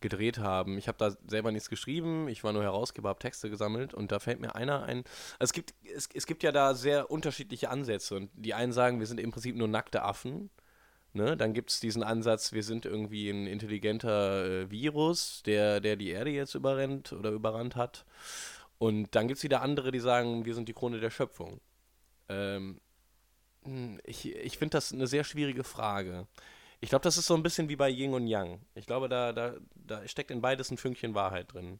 gedreht 0.00 0.38
haben. 0.38 0.78
Ich 0.78 0.88
habe 0.88 0.98
da 0.98 1.14
selber 1.26 1.52
nichts 1.52 1.68
geschrieben, 1.68 2.28
ich 2.28 2.42
war 2.42 2.52
nur 2.52 2.62
Herausgeber, 2.62 3.10
habe 3.10 3.20
Texte 3.20 3.50
gesammelt 3.50 3.92
und 3.94 4.10
da 4.10 4.18
fällt 4.18 4.40
mir 4.40 4.54
einer 4.54 4.82
ein. 4.84 5.04
Also 5.38 5.50
es, 5.50 5.52
gibt, 5.52 5.74
es, 5.94 6.08
es 6.12 6.26
gibt 6.26 6.42
ja 6.42 6.50
da 6.50 6.74
sehr 6.74 7.10
unterschiedliche 7.10 7.68
Ansätze 7.68 8.16
und 8.16 8.30
die 8.34 8.54
einen 8.54 8.72
sagen, 8.72 9.00
wir 9.00 9.06
sind 9.06 9.20
im 9.20 9.30
Prinzip 9.30 9.54
nur 9.54 9.68
nackte 9.68 10.02
Affen. 10.02 10.50
Ne? 11.14 11.36
Dann 11.36 11.52
gibt 11.52 11.70
es 11.70 11.80
diesen 11.80 12.02
Ansatz, 12.02 12.52
wir 12.52 12.62
sind 12.62 12.86
irgendwie 12.86 13.28
ein 13.28 13.46
intelligenter 13.46 14.46
äh, 14.46 14.70
Virus, 14.70 15.42
der, 15.44 15.80
der 15.80 15.96
die 15.96 16.10
Erde 16.10 16.30
jetzt 16.30 16.54
überrennt 16.54 17.12
oder 17.12 17.30
überrannt 17.30 17.76
hat. 17.76 18.06
Und 18.78 19.14
dann 19.14 19.28
gibt 19.28 19.38
es 19.38 19.44
wieder 19.44 19.62
andere, 19.62 19.92
die 19.92 20.00
sagen, 20.00 20.44
wir 20.44 20.54
sind 20.54 20.68
die 20.68 20.72
Krone 20.72 21.00
der 21.00 21.10
Schöpfung. 21.10 21.60
Ähm, 22.28 22.80
hm, 23.64 24.00
ich 24.04 24.34
ich 24.34 24.58
finde 24.58 24.72
das 24.76 24.92
eine 24.92 25.06
sehr 25.06 25.24
schwierige 25.24 25.64
Frage. 25.64 26.26
Ich 26.80 26.88
glaube, 26.88 27.04
das 27.04 27.16
ist 27.16 27.26
so 27.26 27.34
ein 27.34 27.42
bisschen 27.44 27.68
wie 27.68 27.76
bei 27.76 27.88
Yin 27.88 28.14
und 28.14 28.26
Yang. 28.26 28.60
Ich 28.74 28.86
glaube, 28.86 29.08
da, 29.08 29.32
da, 29.32 29.54
da 29.74 30.06
steckt 30.08 30.30
in 30.30 30.40
beides 30.40 30.70
ein 30.70 30.78
Fünkchen 30.78 31.14
Wahrheit 31.14 31.52
drin. 31.52 31.78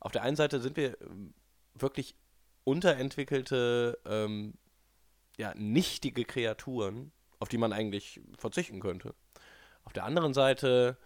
Auf 0.00 0.12
der 0.12 0.22
einen 0.22 0.36
Seite 0.36 0.60
sind 0.60 0.76
wir 0.76 1.00
ähm, 1.00 1.32
wirklich 1.74 2.14
unterentwickelte, 2.64 3.98
ähm, 4.04 4.54
ja, 5.38 5.54
nichtige 5.54 6.24
Kreaturen, 6.24 7.12
auf 7.38 7.48
die 7.48 7.58
man 7.58 7.72
eigentlich 7.72 8.20
verzichten 8.38 8.80
könnte. 8.80 9.14
Auf 9.84 9.92
der 9.92 10.04
anderen 10.04 10.34
Seite, 10.34 10.96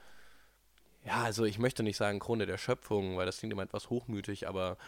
ja, 1.05 1.23
also 1.23 1.45
ich 1.45 1.59
möchte 1.59 1.83
nicht 1.83 1.97
sagen 1.97 2.19
Krone 2.19 2.47
der 2.47 2.59
Schöpfung, 2.59 3.17
weil 3.17 3.27
das 3.27 3.39
klingt 3.39 3.53
immer 3.53 3.63
etwas 3.63 3.91
hochmütig, 3.91 4.49
aber 4.49 4.79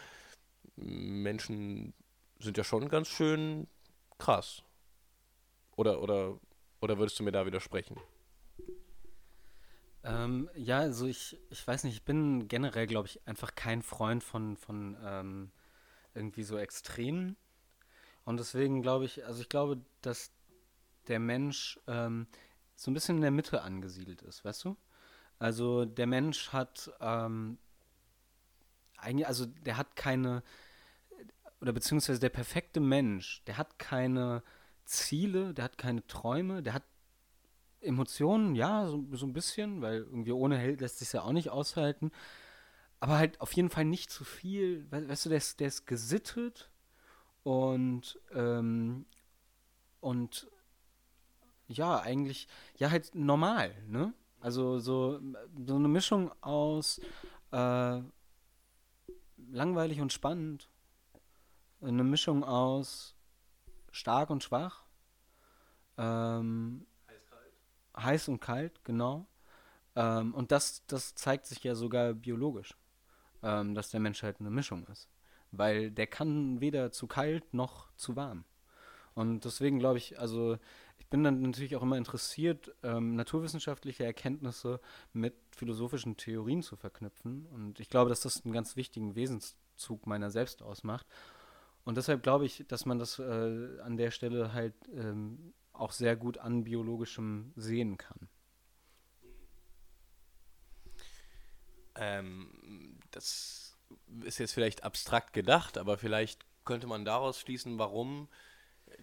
Menschen 0.75 1.93
sind 2.39 2.57
ja 2.57 2.63
schon 2.63 2.89
ganz 2.89 3.07
schön 3.07 3.67
krass. 4.17 4.63
Oder, 5.75 6.01
oder, 6.01 6.39
oder 6.81 6.97
würdest 6.97 7.19
du 7.19 7.23
mir 7.23 7.31
da 7.31 7.45
widersprechen? 7.45 7.97
Ähm, 10.03 10.49
ja, 10.55 10.79
also 10.79 11.07
ich, 11.07 11.37
ich 11.49 11.65
weiß 11.65 11.85
nicht, 11.85 11.95
ich 11.95 12.03
bin 12.03 12.47
generell, 12.47 12.87
glaube 12.87 13.07
ich, 13.07 13.25
einfach 13.25 13.55
kein 13.55 13.81
Freund 13.81 14.23
von, 14.23 14.57
von 14.57 14.97
ähm, 15.03 15.51
irgendwie 16.13 16.43
so 16.43 16.57
Extremen. 16.57 17.37
Und 18.25 18.37
deswegen 18.37 18.81
glaube 18.81 19.05
ich, 19.05 19.25
also 19.25 19.41
ich 19.41 19.49
glaube, 19.49 19.81
dass 20.01 20.31
der 21.07 21.19
Mensch 21.19 21.79
ähm, 21.87 22.27
so 22.75 22.91
ein 22.91 22.93
bisschen 22.93 23.17
in 23.17 23.21
der 23.21 23.31
Mitte 23.31 23.61
angesiedelt 23.61 24.21
ist, 24.21 24.43
weißt 24.43 24.65
du? 24.65 24.77
Also 25.39 25.85
der 25.85 26.07
Mensch 26.07 26.53
hat 26.53 26.91
ähm, 26.99 27.57
eigentlich, 28.97 29.27
also 29.27 29.45
der 29.45 29.77
hat 29.77 29.95
keine, 29.95 30.43
oder 31.61 31.73
beziehungsweise 31.73 32.19
der 32.19 32.29
perfekte 32.29 32.79
Mensch, 32.79 33.43
der 33.45 33.57
hat 33.57 33.79
keine 33.79 34.43
Ziele, 34.85 35.53
der 35.53 35.65
hat 35.65 35.77
keine 35.77 36.05
Träume, 36.07 36.63
der 36.63 36.73
hat 36.73 36.83
Emotionen, 37.81 38.55
ja, 38.55 38.87
so, 38.87 39.05
so 39.11 39.25
ein 39.25 39.33
bisschen, 39.33 39.81
weil 39.81 39.97
irgendwie 39.97 40.31
ohne 40.31 40.57
Held 40.57 40.81
lässt 40.81 40.99
sich 40.99 41.11
ja 41.11 41.21
auch 41.21 41.33
nicht 41.33 41.49
aushalten. 41.49 42.11
Aber 42.99 43.17
halt 43.17 43.41
auf 43.41 43.51
jeden 43.51 43.69
Fall 43.69 43.83
nicht 43.83 44.09
zu 44.11 44.23
viel. 44.23 44.89
Weißt 44.89 45.25
du, 45.25 45.29
der 45.29 45.37
ist, 45.37 45.59
der 45.59 45.67
ist 45.67 45.85
gesittet 45.85 46.69
und, 47.43 48.19
ähm, 48.33 49.05
und 49.99 50.47
ja, 51.67 51.99
eigentlich, 51.99 52.47
ja, 52.77 52.91
halt 52.91 53.13
normal, 53.15 53.73
ne? 53.87 54.13
Also 54.39 54.79
so, 54.79 55.19
so 55.65 55.75
eine 55.75 55.87
Mischung 55.87 56.31
aus 56.41 56.99
äh, 57.51 58.01
langweilig 59.51 60.01
und 60.01 60.11
spannend. 60.11 60.69
Eine 61.81 62.03
Mischung 62.03 62.43
aus 62.43 63.15
stark 63.91 64.29
und 64.29 64.43
schwach. 64.43 64.83
Ähm, 65.97 66.85
heiß, 67.07 68.03
heiß 68.03 68.27
und 68.27 68.39
kalt, 68.39 68.83
genau. 68.83 69.27
Ähm, 69.95 70.33
und 70.33 70.51
das, 70.51 70.85
das 70.87 71.15
zeigt 71.15 71.45
sich 71.45 71.63
ja 71.63 71.75
sogar 71.75 72.13
biologisch, 72.13 72.75
ähm, 73.43 73.75
dass 73.75 73.91
der 73.91 73.99
Mensch 73.99 74.23
halt 74.23 74.39
eine 74.39 74.49
Mischung 74.49 74.85
ist. 74.87 75.09
Weil 75.51 75.91
der 75.91 76.07
kann 76.07 76.59
weder 76.61 76.91
zu 76.91 77.07
kalt 77.07 77.53
noch 77.53 77.91
zu 77.95 78.15
warm. 78.15 78.43
Und 79.13 79.45
deswegen 79.45 79.77
glaube 79.77 79.99
ich, 79.99 80.19
also 80.19 80.57
bin 81.13 81.23
dann 81.23 81.43
natürlich 81.43 81.75
auch 81.75 81.83
immer 81.83 81.97
interessiert, 81.97 82.73
ähm, 82.81 83.15
naturwissenschaftliche 83.15 84.03
Erkenntnisse 84.03 84.79
mit 85.11 85.35
philosophischen 85.55 86.17
Theorien 86.17 86.63
zu 86.63 86.75
verknüpfen. 86.75 87.45
Und 87.51 87.79
ich 87.79 87.91
glaube, 87.91 88.09
dass 88.09 88.21
das 88.21 88.43
einen 88.43 88.51
ganz 88.51 88.75
wichtigen 88.75 89.13
Wesenszug 89.13 90.07
meiner 90.07 90.31
selbst 90.31 90.63
ausmacht. 90.63 91.05
Und 91.85 91.97
deshalb 91.97 92.23
glaube 92.23 92.47
ich, 92.47 92.65
dass 92.67 92.87
man 92.87 92.97
das 92.97 93.19
äh, 93.19 93.79
an 93.81 93.95
der 93.95 94.09
Stelle 94.09 94.53
halt 94.53 94.73
ähm, 94.91 95.53
auch 95.71 95.91
sehr 95.91 96.15
gut 96.15 96.39
an 96.39 96.63
biologischem 96.63 97.53
sehen 97.55 97.97
kann. 97.99 98.27
Ähm, 101.93 102.97
das 103.11 103.77
ist 104.23 104.39
jetzt 104.39 104.53
vielleicht 104.53 104.83
abstrakt 104.83 105.33
gedacht, 105.33 105.77
aber 105.77 105.99
vielleicht 105.99 106.43
könnte 106.65 106.87
man 106.87 107.05
daraus 107.05 107.39
schließen, 107.39 107.77
warum 107.77 108.29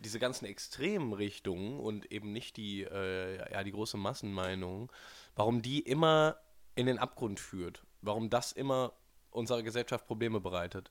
diese 0.01 0.19
ganzen 0.19 0.47
extremen 0.47 1.13
Richtungen 1.13 1.79
und 1.79 2.11
eben 2.11 2.33
nicht 2.33 2.57
die, 2.57 2.83
äh, 2.83 3.53
ja, 3.53 3.63
die 3.65 3.73
große 3.73 3.97
Massenmeinung, 3.97 4.91
warum 5.37 5.63
die 5.63 5.81
immer 5.81 6.37
in 6.75 6.87
den 6.87 6.99
Abgrund 6.99 7.41
führt. 7.41 7.85
Warum 8.03 8.31
das 8.31 8.53
immer 8.53 8.95
unserer 9.31 9.63
Gesellschaft 9.63 10.07
Probleme 10.07 10.41
bereitet. 10.41 10.91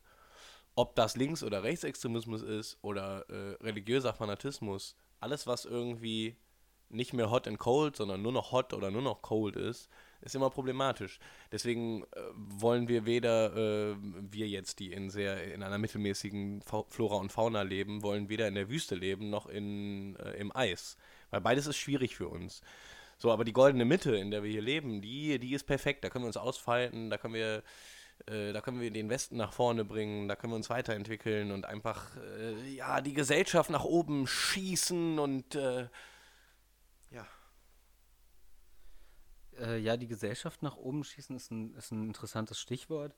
Ob 0.75 0.95
das 0.95 1.15
Links- 1.15 1.43
oder 1.43 1.63
Rechtsextremismus 1.63 2.41
ist 2.41 2.77
oder 2.81 3.27
äh, 3.29 3.55
religiöser 3.63 4.13
Fanatismus, 4.13 4.95
alles, 5.19 5.47
was 5.47 5.65
irgendwie 5.65 6.37
nicht 6.89 7.13
mehr 7.13 7.29
hot 7.29 7.47
and 7.47 7.59
cold, 7.59 7.95
sondern 7.95 8.21
nur 8.21 8.31
noch 8.31 8.51
hot 8.51 8.73
oder 8.73 8.91
nur 8.91 9.01
noch 9.01 9.21
cold 9.21 9.55
ist, 9.55 9.89
ist 10.21 10.35
immer 10.35 10.49
problematisch. 10.49 11.19
Deswegen 11.51 12.03
äh, 12.03 12.07
wollen 12.35 12.87
wir 12.87 13.05
weder, 13.05 13.55
äh, 13.55 13.95
wir 13.99 14.47
jetzt, 14.47 14.79
die 14.79 14.91
in 14.91 15.09
sehr 15.09 15.53
in 15.53 15.63
einer 15.63 15.77
mittelmäßigen 15.77 16.61
Flora 16.61 17.15
und 17.15 17.31
Fauna 17.31 17.61
leben, 17.61 18.03
wollen 18.03 18.29
weder 18.29 18.47
in 18.47 18.55
der 18.55 18.69
Wüste 18.69 18.95
leben 18.95 19.29
noch 19.29 19.47
in, 19.47 20.15
äh, 20.17 20.31
im 20.33 20.55
Eis. 20.55 20.97
Weil 21.31 21.41
beides 21.41 21.67
ist 21.67 21.77
schwierig 21.77 22.15
für 22.15 22.27
uns. 22.27 22.61
So, 23.17 23.31
aber 23.31 23.43
die 23.43 23.53
goldene 23.53 23.85
Mitte, 23.85 24.15
in 24.15 24.31
der 24.31 24.43
wir 24.43 24.51
hier 24.51 24.61
leben, 24.61 25.01
die, 25.01 25.39
die 25.39 25.53
ist 25.53 25.65
perfekt. 25.65 26.03
Da 26.03 26.09
können 26.09 26.23
wir 26.23 26.27
uns 26.27 26.37
ausfalten, 26.37 27.09
da 27.09 27.17
können 27.17 27.33
wir, 27.33 27.63
äh, 28.27 28.53
da 28.53 28.61
können 28.61 28.79
wir 28.79 28.91
den 28.91 29.09
Westen 29.09 29.37
nach 29.37 29.51
vorne 29.51 29.83
bringen, 29.83 30.27
da 30.27 30.35
können 30.35 30.53
wir 30.53 30.57
uns 30.57 30.69
weiterentwickeln 30.69 31.51
und 31.51 31.65
einfach, 31.65 32.15
äh, 32.17 32.75
ja, 32.75 33.01
die 33.01 33.13
Gesellschaft 33.13 33.69
nach 33.69 33.83
oben 33.83 34.25
schießen 34.25 35.19
und 35.19 35.57
äh, 39.59 39.77
ja, 39.77 39.97
die 39.97 40.07
Gesellschaft 40.07 40.63
nach 40.63 40.75
oben 40.75 41.03
schießen 41.03 41.35
ist 41.35 41.51
ein, 41.51 41.73
ist 41.75 41.91
ein 41.91 42.07
interessantes 42.07 42.59
Stichwort. 42.59 43.15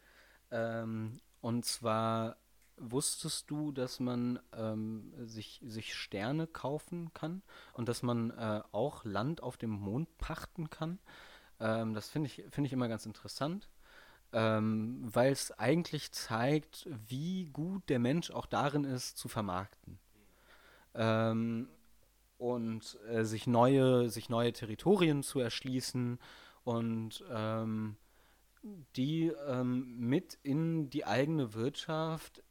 Ähm, 0.52 1.20
und 1.42 1.66
zwar 1.66 2.38
wusstest 2.78 3.50
du, 3.50 3.72
dass 3.72 4.00
man 4.00 4.40
ähm, 4.54 5.14
sich, 5.26 5.62
sich 5.64 5.94
Sterne 5.94 6.48
kaufen 6.48 7.14
kann 7.14 7.42
und 7.74 7.88
dass 7.88 8.02
man 8.04 8.32
äh, 8.32 8.62
auch 8.72 9.06
Land 9.06 9.44
auf 9.44 9.58
dem 9.58 9.70
Mond 9.70 10.18
pachten 10.18 10.70
kann? 10.70 11.00
Ähm, 11.60 11.94
das 11.94 12.10
finde 12.10 12.28
ich, 12.28 12.44
find 12.50 12.68
ich 12.68 12.74
immer 12.74 12.88
ganz 12.88 13.06
interessant, 13.06 13.70
ähm, 14.34 15.00
weil 15.04 15.32
es 15.32 15.52
eigentlich 15.52 16.12
zeigt, 16.12 16.88
wie 17.08 17.46
gut 17.48 17.88
der 17.90 18.00
Mensch 18.00 18.32
auch 18.32 18.46
darin 18.46 18.84
ist, 18.84 19.18
zu 19.18 19.28
vermarkten. 19.28 20.00
Und 22.42 22.98
äh, 23.08 23.24
sich, 23.24 23.46
neue, 23.46 24.10
sich 24.10 24.28
neue 24.28 24.52
Territorien 24.52 25.22
zu 25.22 25.40
erschließen 25.40 26.18
und 26.64 27.24
ähm, 27.32 27.98
die 28.96 29.28
ähm, 29.48 29.96
mit 30.00 30.40
in 30.42 30.90
die 30.90 31.06
eigene 31.06 31.54
Wirtschaft 31.54 32.42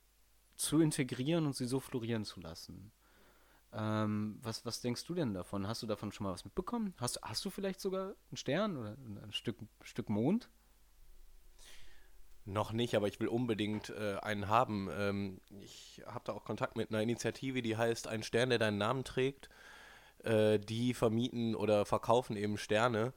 zu 0.55 0.81
integrieren 0.81 1.45
und 1.45 1.57
sie 1.57 1.67
so 1.67 1.81
florieren 1.81 2.25
zu 2.25 2.39
lassen. 2.39 2.93
Ähm, 3.73 4.39
was, 4.43 4.65
was 4.65 4.81
denkst 4.81 5.05
du 5.07 5.15
denn 5.15 5.35
davon? 5.35 5.67
Hast 5.67 5.83
du 5.83 5.89
davon 5.89 6.13
schon 6.13 6.23
mal 6.23 6.33
was 6.33 6.45
mitbekommen? 6.45 6.95
Hast, 6.99 7.21
hast 7.23 7.45
du 7.45 7.51
vielleicht 7.51 7.81
sogar 7.81 8.15
einen 8.31 8.37
Stern 8.37 8.77
oder 8.77 8.91
ein 8.91 9.33
Stück, 9.33 9.57
Stück 9.83 10.09
Mond? 10.09 10.49
Noch 12.45 12.71
nicht, 12.71 12.95
aber 12.95 13.09
ich 13.09 13.19
will 13.19 13.27
unbedingt 13.27 13.91
äh, 13.91 14.19
einen 14.23 14.47
haben. 14.47 14.89
Ähm, 14.93 15.41
ich 15.61 16.01
habe 16.07 16.23
da 16.23 16.33
auch 16.33 16.45
Kontakt 16.45 16.77
mit 16.77 16.91
einer 16.91 17.03
Initiative, 17.03 17.61
die 17.61 17.77
heißt 17.77 18.07
Ein 18.07 18.23
Stern, 18.23 18.51
der 18.51 18.61
deinen 18.61 18.79
Namen 18.79 19.03
trägt. 19.03 19.49
Äh, 20.25 20.59
die 20.59 20.95
vermieten 20.95 21.55
oder 21.55 21.85
verkaufen 21.85 22.37
eben 22.37 22.59
Sterne. 22.59 23.13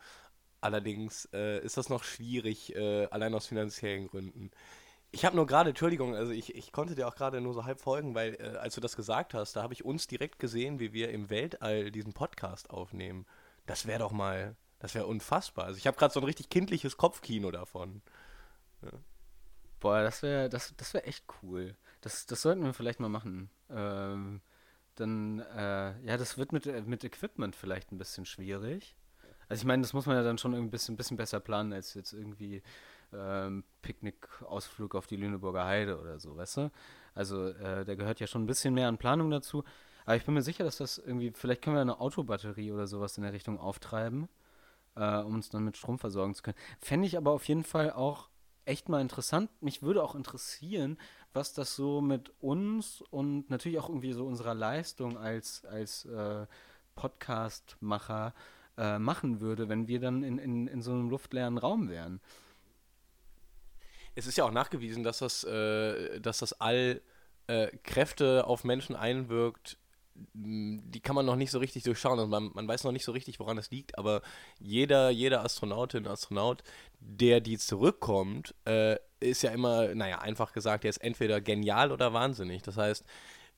Allerdings 0.61 1.27
äh, 1.33 1.59
ist 1.59 1.75
das 1.75 1.89
noch 1.89 2.03
schwierig, 2.03 2.75
äh, 2.75 3.07
allein 3.07 3.33
aus 3.33 3.47
finanziellen 3.47 4.07
Gründen. 4.07 4.51
Ich 5.11 5.25
habe 5.25 5.35
nur 5.35 5.45
gerade, 5.45 5.69
Entschuldigung, 5.69 6.15
also 6.15 6.31
ich, 6.31 6.55
ich 6.55 6.71
konnte 6.71 6.95
dir 6.95 7.07
auch 7.07 7.15
gerade 7.15 7.41
nur 7.41 7.53
so 7.53 7.65
halb 7.65 7.81
folgen, 7.81 8.15
weil 8.15 8.35
äh, 8.35 8.57
als 8.57 8.75
du 8.75 8.81
das 8.81 8.95
gesagt 8.95 9.33
hast, 9.33 9.55
da 9.55 9.61
habe 9.61 9.73
ich 9.73 9.83
uns 9.83 10.07
direkt 10.07 10.39
gesehen, 10.39 10.79
wie 10.79 10.93
wir 10.93 11.11
im 11.11 11.29
Weltall 11.29 11.91
diesen 11.91 12.13
Podcast 12.13 12.69
aufnehmen. 12.69 13.25
Das 13.65 13.85
wäre 13.85 13.99
doch 13.99 14.11
mal, 14.11 14.55
das 14.79 14.95
wäre 14.95 15.05
unfassbar. 15.05 15.65
Also 15.65 15.77
ich 15.77 15.87
habe 15.87 15.97
gerade 15.97 16.13
so 16.13 16.21
ein 16.21 16.25
richtig 16.25 16.49
kindliches 16.49 16.97
Kopfkino 16.97 17.51
davon. 17.51 18.01
Ja. 18.81 18.91
Boah, 19.81 20.01
das 20.01 20.23
wäre 20.23 20.49
das, 20.49 20.73
das 20.77 20.93
wär 20.93 21.05
echt 21.07 21.25
cool. 21.41 21.75
Das, 21.99 22.25
das 22.25 22.41
sollten 22.41 22.63
wir 22.63 22.73
vielleicht 22.73 23.01
mal 23.01 23.09
machen. 23.09 23.49
Ähm, 23.69 24.41
dann, 24.95 25.39
äh, 25.39 25.99
ja, 26.05 26.17
das 26.17 26.37
wird 26.37 26.51
mit, 26.51 26.65
mit 26.87 27.03
Equipment 27.03 27.55
vielleicht 27.55 27.91
ein 27.91 27.97
bisschen 27.97 28.25
schwierig. 28.25 28.95
Also 29.49 29.61
ich 29.61 29.65
meine, 29.65 29.81
das 29.81 29.93
muss 29.93 30.05
man 30.05 30.15
ja 30.15 30.23
dann 30.23 30.37
schon 30.37 30.53
ein 30.53 30.71
bisschen, 30.71 30.95
bisschen 30.97 31.17
besser 31.17 31.39
planen 31.39 31.73
als 31.73 31.93
jetzt 31.93 32.13
irgendwie 32.13 32.61
ähm, 33.13 33.63
Picknick-Ausflug 33.81 34.95
auf 34.95 35.07
die 35.07 35.15
Lüneburger 35.15 35.65
Heide 35.65 35.99
oder 35.99 36.19
so, 36.19 36.35
weißt 36.35 36.57
du? 36.57 36.71
Also 37.13 37.47
äh, 37.49 37.85
da 37.85 37.95
gehört 37.95 38.19
ja 38.19 38.27
schon 38.27 38.43
ein 38.43 38.47
bisschen 38.47 38.73
mehr 38.73 38.87
an 38.87 38.97
Planung 38.97 39.29
dazu. 39.29 39.63
Aber 40.05 40.15
ich 40.15 40.25
bin 40.25 40.33
mir 40.33 40.41
sicher, 40.41 40.63
dass 40.63 40.77
das 40.77 40.97
irgendwie, 40.97 41.31
vielleicht 41.31 41.61
können 41.61 41.75
wir 41.75 41.81
eine 41.81 41.99
Autobatterie 41.99 42.71
oder 42.71 42.87
sowas 42.87 43.17
in 43.17 43.23
der 43.23 43.33
Richtung 43.33 43.59
auftreiben, 43.59 44.27
äh, 44.95 45.17
um 45.19 45.35
uns 45.35 45.49
dann 45.49 45.63
mit 45.63 45.77
Strom 45.77 45.99
versorgen 45.99 46.33
zu 46.33 46.43
können. 46.43 46.57
Fände 46.79 47.07
ich 47.07 47.17
aber 47.17 47.31
auf 47.31 47.47
jeden 47.47 47.63
Fall 47.63 47.91
auch 47.91 48.29
echt 48.65 48.89
mal 48.89 49.01
interessant. 49.01 49.49
Mich 49.61 49.81
würde 49.81 50.03
auch 50.03 50.15
interessieren, 50.15 50.97
was 51.33 51.53
das 51.53 51.75
so 51.75 52.01
mit 52.01 52.31
uns 52.39 53.01
und 53.01 53.49
natürlich 53.49 53.79
auch 53.79 53.89
irgendwie 53.89 54.13
so 54.13 54.25
unserer 54.25 54.53
Leistung 54.53 55.17
als, 55.17 55.65
als 55.65 56.05
äh, 56.05 56.45
Podcast-Macher 56.95 58.33
äh, 58.77 58.99
machen 58.99 59.39
würde, 59.39 59.69
wenn 59.69 59.87
wir 59.87 59.99
dann 59.99 60.23
in, 60.23 60.37
in, 60.37 60.67
in 60.67 60.81
so 60.81 60.91
einem 60.91 61.09
luftleeren 61.09 61.57
Raum 61.57 61.89
wären. 61.89 62.21
Es 64.15 64.27
ist 64.27 64.37
ja 64.37 64.43
auch 64.43 64.51
nachgewiesen, 64.51 65.03
dass 65.03 65.19
das, 65.19 65.43
äh, 65.43 66.19
dass 66.19 66.39
das 66.39 66.59
All 66.61 67.01
äh, 67.47 67.67
Kräfte 67.83 68.45
auf 68.45 68.63
Menschen 68.63 68.95
einwirkt, 68.95 69.77
die 70.15 70.99
kann 71.01 71.15
man 71.15 71.25
noch 71.25 71.35
nicht 71.35 71.51
so 71.51 71.59
richtig 71.59 71.83
durchschauen. 71.83 72.19
Also 72.19 72.29
man, 72.29 72.51
man 72.53 72.67
weiß 72.67 72.83
noch 72.83 72.91
nicht 72.91 73.05
so 73.05 73.11
richtig, 73.11 73.39
woran 73.39 73.57
es 73.57 73.71
liegt, 73.71 73.97
aber 73.97 74.21
jeder, 74.59 75.09
jeder 75.09 75.43
Astronautin, 75.43 76.07
Astronaut, 76.07 76.63
der 76.99 77.41
die 77.41 77.57
zurückkommt, 77.57 78.53
äh, 78.65 78.97
ist 79.19 79.41
ja 79.41 79.51
immer, 79.51 79.93
naja, 79.95 80.19
einfach 80.19 80.53
gesagt, 80.53 80.83
der 80.83 80.89
ist 80.89 80.97
entweder 80.97 81.41
genial 81.41 81.91
oder 81.91 82.13
wahnsinnig. 82.13 82.61
Das 82.61 82.77
heißt, 82.77 83.05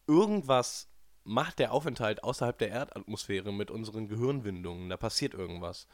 irgendwas 0.07 0.87
macht 1.23 1.59
der 1.59 1.73
Aufenthalt 1.73 2.23
außerhalb 2.23 2.57
der 2.57 2.69
Erdatmosphäre 2.69 3.51
mit 3.51 3.71
unseren 3.71 4.07
Gehirnwindungen. 4.07 4.89
Da 4.89 4.97
passiert 4.97 5.33
irgendwas. 5.33 5.87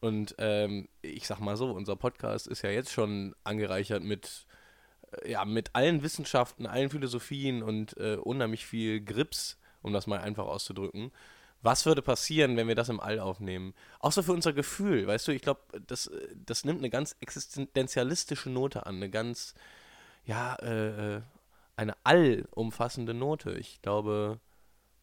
Und 0.00 0.34
ähm, 0.38 0.88
ich 1.02 1.26
sag 1.26 1.40
mal 1.40 1.56
so, 1.56 1.70
unser 1.72 1.96
Podcast 1.96 2.46
ist 2.46 2.62
ja 2.62 2.70
jetzt 2.70 2.92
schon 2.92 3.34
angereichert 3.44 4.02
mit, 4.02 4.46
äh, 5.22 5.32
ja, 5.32 5.44
mit 5.44 5.74
allen 5.74 6.02
Wissenschaften, 6.02 6.66
allen 6.66 6.90
Philosophien 6.90 7.62
und 7.62 7.96
äh, 7.98 8.16
unheimlich 8.16 8.66
viel 8.66 9.00
Grips, 9.04 9.58
um 9.82 9.92
das 9.92 10.06
mal 10.06 10.20
einfach 10.20 10.46
auszudrücken. 10.46 11.12
Was 11.60 11.86
würde 11.86 12.02
passieren, 12.02 12.56
wenn 12.56 12.68
wir 12.68 12.76
das 12.76 12.88
im 12.88 13.00
All 13.00 13.18
aufnehmen? 13.18 13.74
Außer 13.98 14.22
für 14.22 14.32
unser 14.32 14.52
Gefühl, 14.52 15.06
weißt 15.06 15.28
du, 15.28 15.32
ich 15.32 15.42
glaube, 15.42 15.60
das, 15.86 16.10
das 16.34 16.64
nimmt 16.64 16.78
eine 16.78 16.90
ganz 16.90 17.16
existenzialistische 17.20 18.48
Note 18.48 18.86
an, 18.86 18.96
eine 18.96 19.10
ganz, 19.10 19.54
ja, 20.24 20.54
äh, 20.56 21.16
äh 21.16 21.20
eine 21.76 21.96
allumfassende 22.02 23.14
Note. 23.14 23.52
Ich 23.52 23.80
glaube, 23.82 24.40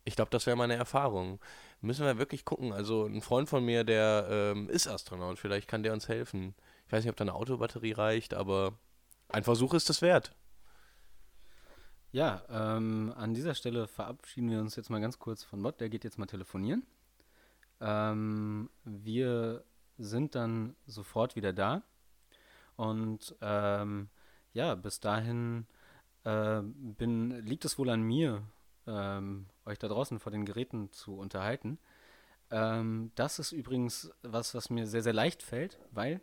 ich 0.03 0.17
glaube, 0.17 0.29
das 0.29 0.45
wäre 0.45 0.57
meine 0.57 0.75
Erfahrung 0.75 1.39
müssen 1.85 2.05
wir 2.05 2.17
wirklich 2.17 2.45
gucken. 2.45 2.73
Also 2.73 3.05
ein 3.05 3.21
Freund 3.21 3.47
von 3.47 3.63
mir, 3.63 3.83
der 3.83 4.27
ähm, 4.29 4.69
ist 4.69 4.87
Astronaut, 4.87 5.39
vielleicht 5.39 5.67
kann 5.67 5.83
der 5.83 5.93
uns 5.93 6.07
helfen. 6.07 6.55
Ich 6.87 6.91
weiß 6.91 7.03
nicht, 7.03 7.11
ob 7.11 7.15
da 7.15 7.23
eine 7.23 7.33
Autobatterie 7.33 7.93
reicht, 7.93 8.33
aber 8.33 8.73
ein 9.29 9.43
Versuch 9.43 9.73
ist 9.73 9.89
es 9.89 10.01
wert. 10.01 10.35
Ja, 12.15 12.43
ähm, 12.49 13.13
an 13.17 13.33
dieser 13.33 13.55
Stelle 13.55 13.89
verabschieden 13.89 14.49
wir 14.49 14.61
uns 14.61 14.77
jetzt 14.77 14.89
mal 14.89 15.01
ganz 15.01 15.19
kurz 15.19 15.43
von 15.43 15.61
Bot. 15.61 15.81
Der 15.81 15.89
geht 15.89 16.05
jetzt 16.05 16.17
mal 16.17 16.25
telefonieren. 16.25 16.87
Ähm, 17.81 18.69
wir 18.85 19.65
sind 19.97 20.33
dann 20.33 20.77
sofort 20.85 21.35
wieder 21.35 21.51
da. 21.51 21.83
Und 22.77 23.35
ähm, 23.41 24.07
ja, 24.53 24.75
bis 24.75 25.01
dahin 25.01 25.67
äh, 26.23 26.61
bin, 26.61 27.31
liegt 27.45 27.65
es 27.65 27.77
wohl 27.77 27.89
an 27.89 28.01
mir, 28.01 28.43
ähm, 28.87 29.47
euch 29.65 29.77
da 29.77 29.89
draußen 29.89 30.17
vor 30.17 30.31
den 30.31 30.45
Geräten 30.45 30.93
zu 30.93 31.17
unterhalten. 31.17 31.79
Ähm, 32.49 33.11
das 33.15 33.39
ist 33.39 33.51
übrigens 33.51 34.09
was, 34.21 34.55
was 34.55 34.69
mir 34.69 34.87
sehr, 34.87 35.03
sehr 35.03 35.11
leicht 35.11 35.43
fällt, 35.43 35.79
weil, 35.91 36.21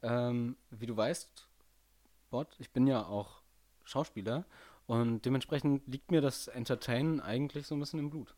ähm, 0.00 0.56
wie 0.70 0.86
du 0.86 0.96
weißt, 0.96 1.46
Bot, 2.30 2.56
ich 2.58 2.70
bin 2.70 2.86
ja 2.86 3.04
auch 3.04 3.42
Schauspieler 3.84 4.46
und 4.86 5.24
dementsprechend 5.24 5.86
liegt 5.86 6.10
mir 6.10 6.20
das 6.20 6.48
Entertainen 6.48 7.20
eigentlich 7.20 7.66
so 7.66 7.74
ein 7.74 7.80
bisschen 7.80 7.98
im 7.98 8.10
Blut. 8.10 8.34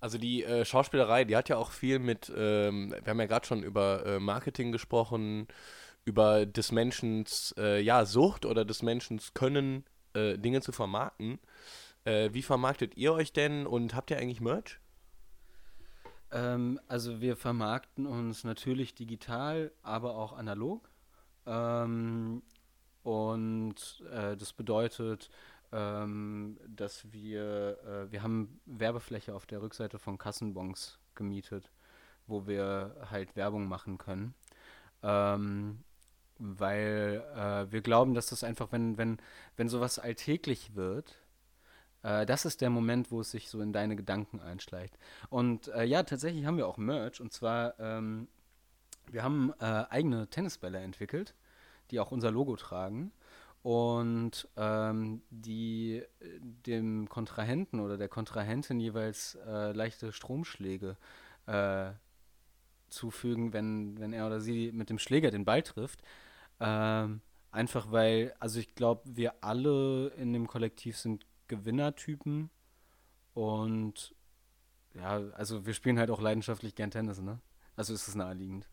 Also 0.00 0.18
die 0.18 0.44
äh, 0.44 0.64
Schauspielerei, 0.64 1.24
die 1.24 1.36
hat 1.36 1.48
ja 1.48 1.56
auch 1.56 1.72
viel 1.72 1.98
mit, 1.98 2.32
ähm, 2.36 2.94
wir 3.02 3.10
haben 3.10 3.18
ja 3.18 3.26
gerade 3.26 3.46
schon 3.46 3.62
über 3.62 4.06
äh, 4.06 4.20
Marketing 4.20 4.70
gesprochen, 4.70 5.48
über 6.04 6.46
des 6.46 6.70
Menschen 6.70 7.24
äh, 7.56 7.80
ja, 7.80 8.04
Sucht 8.04 8.46
oder 8.46 8.64
des 8.64 8.82
Menschen 8.82 9.20
Können, 9.34 9.84
äh, 10.14 10.38
Dinge 10.38 10.60
zu 10.60 10.72
vermarkten. 10.72 11.40
Äh, 12.04 12.30
wie 12.32 12.42
vermarktet 12.42 12.96
ihr 12.96 13.12
euch 13.12 13.32
denn 13.32 13.66
und 13.66 13.94
habt 13.94 14.10
ihr 14.10 14.18
eigentlich 14.18 14.40
Merch? 14.40 14.78
Ähm, 16.30 16.78
also 16.86 17.20
wir 17.20 17.36
vermarkten 17.36 18.06
uns 18.06 18.44
natürlich 18.44 18.94
digital, 18.94 19.72
aber 19.82 20.16
auch 20.16 20.32
analog. 20.32 20.88
Ähm, 21.46 22.42
und 23.08 24.04
äh, 24.12 24.36
das 24.36 24.52
bedeutet, 24.52 25.30
ähm, 25.72 26.58
dass 26.68 27.10
wir, 27.10 27.78
äh, 27.86 28.12
wir 28.12 28.22
haben 28.22 28.60
Werbefläche 28.66 29.34
auf 29.34 29.46
der 29.46 29.62
Rückseite 29.62 29.98
von 29.98 30.18
Kassenbons 30.18 30.98
gemietet, 31.14 31.70
wo 32.26 32.46
wir 32.46 32.94
halt 33.10 33.34
Werbung 33.34 33.66
machen 33.66 33.96
können. 33.96 34.34
Ähm, 35.02 35.78
weil 36.38 37.24
äh, 37.34 37.72
wir 37.72 37.80
glauben, 37.80 38.12
dass 38.12 38.26
das 38.26 38.44
einfach, 38.44 38.72
wenn, 38.72 38.98
wenn, 38.98 39.16
wenn 39.56 39.70
sowas 39.70 39.98
alltäglich 39.98 40.74
wird, 40.74 41.16
äh, 42.02 42.26
das 42.26 42.44
ist 42.44 42.60
der 42.60 42.68
Moment, 42.68 43.10
wo 43.10 43.22
es 43.22 43.30
sich 43.30 43.48
so 43.48 43.62
in 43.62 43.72
deine 43.72 43.96
Gedanken 43.96 44.38
einschleicht. 44.40 44.98
Und 45.30 45.68
äh, 45.68 45.84
ja, 45.84 46.02
tatsächlich 46.02 46.44
haben 46.44 46.58
wir 46.58 46.68
auch 46.68 46.76
Merch. 46.76 47.22
Und 47.22 47.32
zwar, 47.32 47.80
ähm, 47.80 48.28
wir 49.10 49.22
haben 49.22 49.54
äh, 49.60 49.64
eigene 49.88 50.28
Tennisbälle 50.28 50.80
entwickelt, 50.80 51.34
die 51.90 52.00
auch 52.00 52.10
unser 52.10 52.30
Logo 52.30 52.56
tragen. 52.56 53.12
Und 53.62 54.48
ähm, 54.56 55.22
die 55.30 56.02
dem 56.66 57.08
Kontrahenten 57.08 57.80
oder 57.80 57.98
der 57.98 58.08
Kontrahentin 58.08 58.80
jeweils 58.80 59.36
äh, 59.46 59.72
leichte 59.72 60.12
Stromschläge 60.12 60.96
äh, 61.46 61.90
zufügen, 62.88 63.52
wenn, 63.52 63.98
wenn 63.98 64.12
er 64.12 64.26
oder 64.26 64.40
sie 64.40 64.72
mit 64.72 64.90
dem 64.90 64.98
Schläger 64.98 65.30
den 65.30 65.44
Ball 65.44 65.62
trifft. 65.62 66.00
Ähm, 66.60 67.20
einfach 67.50 67.90
weil, 67.90 68.34
also 68.38 68.60
ich 68.60 68.74
glaube, 68.74 69.02
wir 69.04 69.42
alle 69.42 70.08
in 70.16 70.32
dem 70.32 70.46
Kollektiv 70.46 70.96
sind 70.96 71.26
Gewinnertypen. 71.48 72.50
Und 73.34 74.14
ja, 74.94 75.20
also 75.32 75.66
wir 75.66 75.74
spielen 75.74 75.98
halt 75.98 76.10
auch 76.10 76.20
leidenschaftlich 76.20 76.74
gern 76.74 76.90
Tennis, 76.90 77.20
ne? 77.20 77.40
Also 77.76 77.94
ist 77.94 78.08
es 78.08 78.14
naheliegend. 78.14 78.68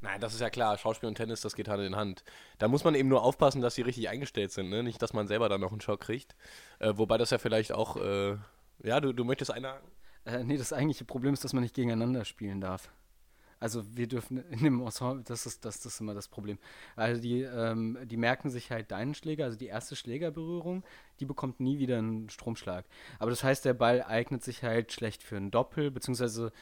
Nein, 0.00 0.20
das 0.20 0.34
ist 0.34 0.40
ja 0.40 0.50
klar. 0.50 0.78
Schauspiel 0.78 1.08
und 1.08 1.16
Tennis, 1.16 1.40
das 1.40 1.56
geht 1.56 1.68
Hand 1.68 1.82
in 1.82 1.96
Hand. 1.96 2.22
Da 2.58 2.68
muss 2.68 2.84
man 2.84 2.94
eben 2.94 3.08
nur 3.08 3.22
aufpassen, 3.22 3.60
dass 3.60 3.74
sie 3.74 3.82
richtig 3.82 4.08
eingestellt 4.08 4.52
sind, 4.52 4.68
ne? 4.68 4.82
Nicht, 4.82 5.02
dass 5.02 5.12
man 5.12 5.26
selber 5.26 5.48
dann 5.48 5.60
noch 5.60 5.72
einen 5.72 5.80
Schock 5.80 6.00
kriegt. 6.00 6.36
Äh, 6.78 6.92
wobei 6.96 7.18
das 7.18 7.30
ja 7.30 7.38
vielleicht 7.38 7.72
auch, 7.72 7.96
äh, 7.96 8.36
ja, 8.82 9.00
du, 9.00 9.12
du 9.12 9.24
möchtest 9.24 9.50
einhaken? 9.50 9.88
Äh, 10.24 10.44
nee, 10.44 10.56
das 10.56 10.72
eigentliche 10.72 11.04
Problem 11.04 11.34
ist, 11.34 11.42
dass 11.42 11.52
man 11.52 11.62
nicht 11.62 11.74
gegeneinander 11.74 12.24
spielen 12.24 12.60
darf. 12.60 12.90
Also 13.60 13.84
wir 13.96 14.06
dürfen 14.06 14.38
in 14.50 14.62
dem 14.62 14.80
Ensemble, 14.80 15.24
das 15.24 15.46
ist, 15.46 15.64
das, 15.64 15.80
das 15.80 15.94
ist 15.94 16.00
immer 16.00 16.14
das 16.14 16.28
Problem. 16.28 16.58
Also 16.94 17.20
die, 17.20 17.42
ähm, 17.42 17.98
die 18.04 18.16
merken 18.16 18.50
sich 18.50 18.70
halt 18.70 18.90
deinen 18.92 19.14
Schläger, 19.14 19.46
also 19.46 19.58
die 19.58 19.66
erste 19.66 19.96
Schlägerberührung, 19.96 20.84
die 21.18 21.24
bekommt 21.24 21.58
nie 21.58 21.78
wieder 21.78 21.98
einen 21.98 22.30
Stromschlag. 22.30 22.84
Aber 23.18 23.30
das 23.30 23.42
heißt, 23.42 23.64
der 23.64 23.74
Ball 23.74 24.04
eignet 24.04 24.44
sich 24.44 24.62
halt 24.62 24.92
schlecht 24.92 25.24
für 25.24 25.36
ein 25.36 25.50
Doppel, 25.50 25.90
beziehungsweise 25.90 26.52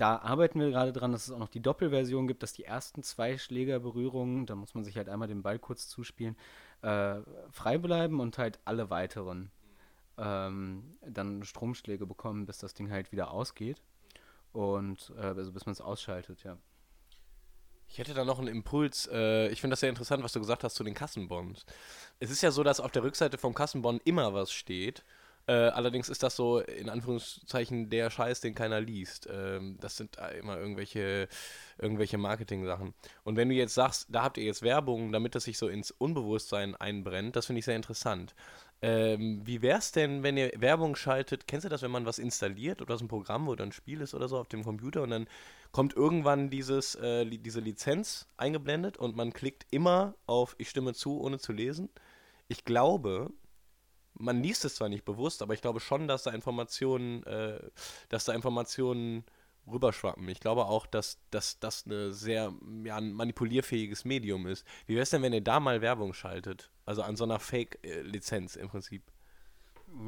da 0.00 0.16
arbeiten 0.16 0.58
wir 0.60 0.70
gerade 0.70 0.92
dran, 0.92 1.12
dass 1.12 1.26
es 1.26 1.30
auch 1.30 1.38
noch 1.38 1.48
die 1.48 1.60
Doppelversion 1.60 2.26
gibt, 2.26 2.42
dass 2.42 2.54
die 2.54 2.64
ersten 2.64 3.02
zwei 3.02 3.36
Schlägerberührungen, 3.36 4.46
da 4.46 4.54
muss 4.54 4.74
man 4.74 4.82
sich 4.82 4.96
halt 4.96 5.10
einmal 5.10 5.28
den 5.28 5.42
Ball 5.42 5.58
kurz 5.58 5.88
zuspielen, 5.88 6.36
äh, 6.80 7.16
frei 7.50 7.76
bleiben 7.76 8.18
und 8.20 8.38
halt 8.38 8.58
alle 8.64 8.88
weiteren 8.88 9.50
ähm, 10.16 10.96
dann 11.06 11.44
Stromschläge 11.44 12.06
bekommen, 12.06 12.46
bis 12.46 12.58
das 12.58 12.72
Ding 12.72 12.90
halt 12.90 13.12
wieder 13.12 13.30
ausgeht. 13.30 13.82
Und 14.52 15.12
äh, 15.18 15.26
also 15.26 15.52
bis 15.52 15.66
man 15.66 15.74
es 15.74 15.82
ausschaltet, 15.82 16.44
ja. 16.44 16.56
Ich 17.86 17.98
hätte 17.98 18.14
da 18.14 18.24
noch 18.24 18.38
einen 18.38 18.48
Impuls. 18.48 19.08
Äh, 19.12 19.48
ich 19.48 19.60
finde 19.60 19.72
das 19.72 19.80
sehr 19.80 19.90
interessant, 19.90 20.22
was 20.22 20.32
du 20.32 20.38
gesagt 20.38 20.64
hast 20.64 20.76
zu 20.76 20.84
den 20.84 20.94
Kassenbons. 20.94 21.66
Es 22.20 22.30
ist 22.30 22.40
ja 22.40 22.52
so, 22.52 22.62
dass 22.62 22.80
auf 22.80 22.92
der 22.92 23.02
Rückseite 23.02 23.36
vom 23.36 23.52
Kassenbon 23.52 24.00
immer 24.04 24.32
was 24.32 24.50
steht. 24.52 25.04
Äh, 25.46 25.52
allerdings 25.52 26.08
ist 26.08 26.22
das 26.22 26.36
so 26.36 26.60
in 26.60 26.88
Anführungszeichen 26.88 27.90
der 27.90 28.10
Scheiß, 28.10 28.40
den 28.40 28.54
keiner 28.54 28.80
liest. 28.80 29.28
Ähm, 29.32 29.78
das 29.80 29.96
sind 29.96 30.16
immer 30.38 30.58
irgendwelche, 30.58 31.28
irgendwelche 31.78 32.18
Marketing-Sachen. 32.18 32.94
Und 33.24 33.36
wenn 33.36 33.48
du 33.48 33.54
jetzt 33.54 33.74
sagst, 33.74 34.08
da 34.10 34.22
habt 34.22 34.38
ihr 34.38 34.44
jetzt 34.44 34.62
Werbung, 34.62 35.12
damit 35.12 35.34
das 35.34 35.44
sich 35.44 35.58
so 35.58 35.68
ins 35.68 35.90
Unbewusstsein 35.90 36.76
einbrennt, 36.76 37.36
das 37.36 37.46
finde 37.46 37.60
ich 37.60 37.64
sehr 37.64 37.76
interessant. 37.76 38.34
Ähm, 38.82 39.42
wie 39.44 39.60
wäre 39.60 39.78
es 39.78 39.92
denn, 39.92 40.22
wenn 40.22 40.38
ihr 40.38 40.52
Werbung 40.56 40.96
schaltet? 40.96 41.46
Kennst 41.46 41.66
du 41.66 41.68
das, 41.68 41.82
wenn 41.82 41.90
man 41.90 42.06
was 42.06 42.18
installiert 42.18 42.80
oder 42.80 42.96
so 42.96 43.04
ein 43.04 43.08
Programm 43.08 43.48
oder 43.48 43.64
ein 43.64 43.72
Spiel 43.72 44.00
ist 44.00 44.14
oder 44.14 44.26
so 44.26 44.38
auf 44.38 44.48
dem 44.48 44.64
Computer 44.64 45.02
und 45.02 45.10
dann 45.10 45.26
kommt 45.70 45.94
irgendwann 45.94 46.48
dieses, 46.48 46.94
äh, 46.94 47.22
li 47.24 47.38
diese 47.38 47.60
Lizenz 47.60 48.26
eingeblendet 48.38 48.96
und 48.96 49.16
man 49.16 49.32
klickt 49.32 49.66
immer 49.70 50.14
auf 50.26 50.54
Ich 50.58 50.70
stimme 50.70 50.94
zu, 50.94 51.20
ohne 51.20 51.38
zu 51.38 51.52
lesen? 51.52 51.90
Ich 52.48 52.64
glaube, 52.64 53.30
man 54.20 54.42
liest 54.42 54.64
es 54.64 54.76
zwar 54.76 54.88
nicht 54.88 55.04
bewusst, 55.04 55.42
aber 55.42 55.54
ich 55.54 55.62
glaube 55.62 55.80
schon, 55.80 56.06
dass 56.06 56.22
da 56.22 56.30
Informationen, 56.30 57.24
äh, 57.24 57.60
dass 58.08 58.24
da 58.24 58.32
Informationen 58.32 59.24
rüberschwappen. 59.66 60.28
Ich 60.28 60.40
glaube 60.40 60.66
auch, 60.66 60.86
dass, 60.86 61.18
das 61.30 61.84
eine 61.86 62.12
sehr 62.12 62.52
ja, 62.84 63.00
manipulierfähiges 63.00 64.04
Medium 64.04 64.46
ist. 64.46 64.66
Wie 64.86 64.94
wäre 64.94 65.02
es 65.02 65.10
denn, 65.10 65.22
wenn 65.22 65.32
ihr 65.32 65.42
da 65.42 65.60
mal 65.60 65.80
Werbung 65.80 66.12
schaltet? 66.12 66.70
Also 66.86 67.02
an 67.02 67.16
so 67.16 67.24
einer 67.24 67.38
Fake-Lizenz 67.38 68.56
im 68.56 68.68
Prinzip. 68.68 69.02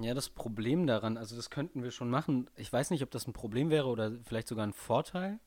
Ja, 0.01 0.15
das 0.15 0.29
Problem 0.29 0.87
daran, 0.87 1.17
also 1.17 1.35
das 1.35 1.51
könnten 1.51 1.83
wir 1.83 1.91
schon 1.91 2.09
machen. 2.09 2.49
Ich 2.57 2.73
weiß 2.73 2.91
nicht, 2.91 3.03
ob 3.03 3.11
das 3.11 3.27
ein 3.27 3.33
Problem 3.33 3.71
wäre 3.71 3.89
oder 3.89 4.13
vielleicht 4.25 4.49
sogar 4.49 4.67
ein 4.67 4.73
Vorteil, 4.73 5.41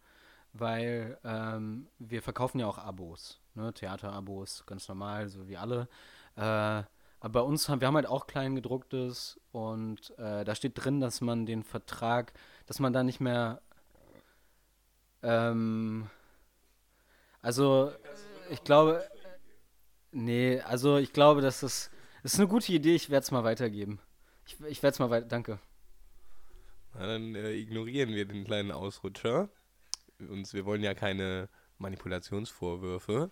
weil 0.52 1.18
ähm, 1.24 1.88
wir 2.00 2.22
verkaufen 2.22 2.60
ja 2.60 2.68
auch 2.68 2.78
Abos, 2.78 3.42
ne? 3.54 3.74
Theaterabos, 3.74 4.66
ganz 4.66 4.88
normal, 4.88 5.30
so 5.30 5.48
wie 5.48 5.58
alle. 5.58 5.88
Äh, 6.36 6.84
aber 7.26 7.42
bei 7.42 7.42
uns 7.42 7.70
haben 7.70 7.82
wir 7.82 7.88
haben 7.88 7.96
halt 7.96 8.08
auch 8.08 8.28
Kleingedrucktes 8.28 9.40
und 9.52 10.14
äh, 10.18 10.44
da 10.44 10.56
steht 10.56 10.74
drin, 10.76 11.00
dass 11.00 11.22
man 11.22 11.46
den 11.46 11.64
Vertrag, 11.64 12.34
dass 12.68 12.80
man 12.80 12.94
da 12.94 13.04
nicht 13.04 13.20
mehr 13.20 13.62
ähm, 15.26 16.08
also, 17.46 17.92
ich 18.50 18.64
glaube, 18.64 19.08
nee, 20.12 20.60
also 20.62 20.98
ich 20.98 21.14
glaube, 21.14 21.42
dass 21.42 21.60
das, 21.60 21.92
das 22.24 22.34
ist 22.34 22.40
eine 22.40 22.48
gute 22.48 22.72
Idee. 22.74 22.96
Ich 22.96 23.12
werde 23.12 23.24
es 23.24 23.30
mal 23.30 23.44
weitergeben. 23.44 24.00
Ich, 24.48 24.60
ich 24.62 24.82
werde 24.82 24.94
es 24.94 25.00
mal 25.00 25.12
weiter, 25.12 25.28
danke. 25.28 25.60
Na, 26.96 27.06
dann 27.06 27.36
äh, 27.36 27.52
ignorieren 27.52 28.10
wir 28.16 28.26
den 28.26 28.46
kleinen 28.46 28.72
Ausrutscher. 28.72 29.50
Uns, 30.18 30.56
wir 30.56 30.66
wollen 30.66 30.82
ja 30.82 30.96
keine 30.96 31.48
Manipulationsvorwürfe. 31.78 33.30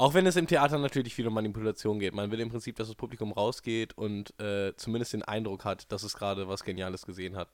Auch 0.00 0.14
wenn 0.14 0.26
es 0.26 0.36
im 0.36 0.46
Theater 0.46 0.78
natürlich 0.78 1.12
viel 1.12 1.26
um 1.26 1.34
Manipulation 1.34 1.98
geht. 1.98 2.14
Man 2.14 2.30
will 2.30 2.38
im 2.38 2.50
Prinzip, 2.50 2.76
dass 2.76 2.86
das 2.86 2.94
Publikum 2.94 3.32
rausgeht 3.32 3.98
und 3.98 4.38
äh, 4.40 4.72
zumindest 4.76 5.12
den 5.12 5.24
Eindruck 5.24 5.64
hat, 5.64 5.90
dass 5.90 6.04
es 6.04 6.14
gerade 6.14 6.46
was 6.46 6.62
Geniales 6.62 7.04
gesehen 7.04 7.36
hat. 7.36 7.48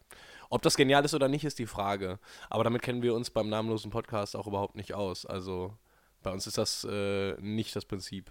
Ob 0.51 0.61
das 0.61 0.77
genial 0.77 1.07
ist 1.07 1.15
oder 1.15 1.29
nicht, 1.29 1.45
ist 1.45 1.59
die 1.59 1.67
Frage. 1.67 2.19
Aber 2.51 2.63
damit 2.63 2.83
kennen 2.83 3.01
wir 3.01 3.15
uns 3.15 3.31
beim 3.31 3.49
namenlosen 3.49 3.91
Podcast 3.91 4.37
auch 4.37 4.47
überhaupt 4.47 4.77
nicht 4.77 4.93
aus. 4.93 5.25
Also 5.25 5.75
bei 6.23 6.33
uns 6.33 6.47
ist 6.47 6.59
das 6.59 6.85
äh, 6.85 7.33
nicht 7.41 7.75
das 7.75 7.87
Prinzip. 7.87 8.31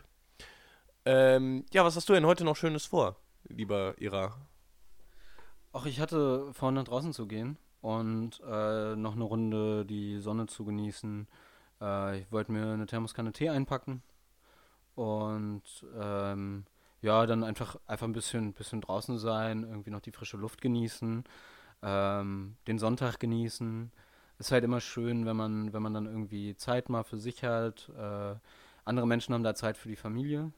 Ähm, 1.05 1.65
ja, 1.73 1.83
was 1.83 1.95
hast 1.95 2.07
du 2.07 2.13
denn 2.13 2.27
heute 2.27 2.45
noch 2.45 2.55
Schönes 2.55 2.85
vor, 2.85 3.15
lieber 3.49 3.95
Ira? 3.97 4.37
Ach, 5.73 5.87
ich 5.87 5.99
hatte 5.99 6.53
vor, 6.53 6.71
nach 6.71 6.83
draußen 6.83 7.13
zu 7.13 7.25
gehen 7.25 7.57
und 7.81 8.41
äh, 8.47 8.95
noch 8.95 9.15
eine 9.15 9.23
Runde 9.23 9.85
die 9.85 10.19
Sonne 10.19 10.45
zu 10.45 10.65
genießen 10.65 11.27
äh, 11.81 12.19
ich 12.19 12.31
wollte 12.31 12.51
mir 12.51 12.73
eine 12.73 12.85
Thermoskanne 12.85 13.33
Tee 13.33 13.49
einpacken 13.49 14.01
und 14.95 15.63
ähm, 15.99 16.65
ja, 17.01 17.25
dann 17.25 17.43
einfach, 17.43 17.77
einfach 17.85 18.07
ein 18.07 18.13
bisschen, 18.13 18.53
bisschen 18.53 18.81
draußen 18.81 19.17
sein, 19.17 19.63
irgendwie 19.63 19.89
noch 19.91 19.99
die 19.99 20.11
frische 20.11 20.37
Luft 20.37 20.61
genießen, 20.61 21.23
ähm, 21.81 22.55
den 22.67 22.79
Sonntag 22.79 23.19
genießen. 23.19 23.91
Ist 24.39 24.51
halt 24.51 24.63
immer 24.63 24.79
schön, 24.79 25.25
wenn 25.25 25.35
man, 25.35 25.73
wenn 25.73 25.81
man 25.81 25.93
dann 25.93 26.05
irgendwie 26.05 26.55
Zeit 26.55 26.89
mal 26.89 27.03
für 27.03 27.19
sich 27.19 27.43
hat. 27.43 27.89
Äh, 27.97 28.35
andere 28.85 29.07
Menschen 29.07 29.33
haben 29.33 29.43
da 29.43 29.53
Zeit 29.55 29.77
für 29.77 29.89
die 29.89 29.95
Familie. 29.95 30.51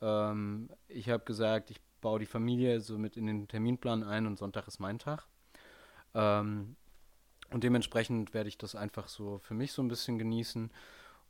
Ähm, 0.00 0.70
ich 0.88 1.10
habe 1.10 1.24
gesagt, 1.24 1.70
ich 1.70 1.80
baue 2.00 2.20
die 2.20 2.26
Familie 2.26 2.80
so 2.80 2.98
mit 2.98 3.16
in 3.16 3.26
den 3.26 3.48
Terminplan 3.48 4.02
ein 4.02 4.26
und 4.26 4.38
Sonntag 4.38 4.66
ist 4.68 4.80
mein 4.80 4.98
Tag. 4.98 5.26
Ähm, 6.14 6.76
und 7.50 7.64
dementsprechend 7.64 8.34
werde 8.34 8.48
ich 8.48 8.58
das 8.58 8.74
einfach 8.74 9.08
so 9.08 9.38
für 9.38 9.54
mich 9.54 9.72
so 9.72 9.82
ein 9.82 9.88
bisschen 9.88 10.18
genießen. 10.18 10.70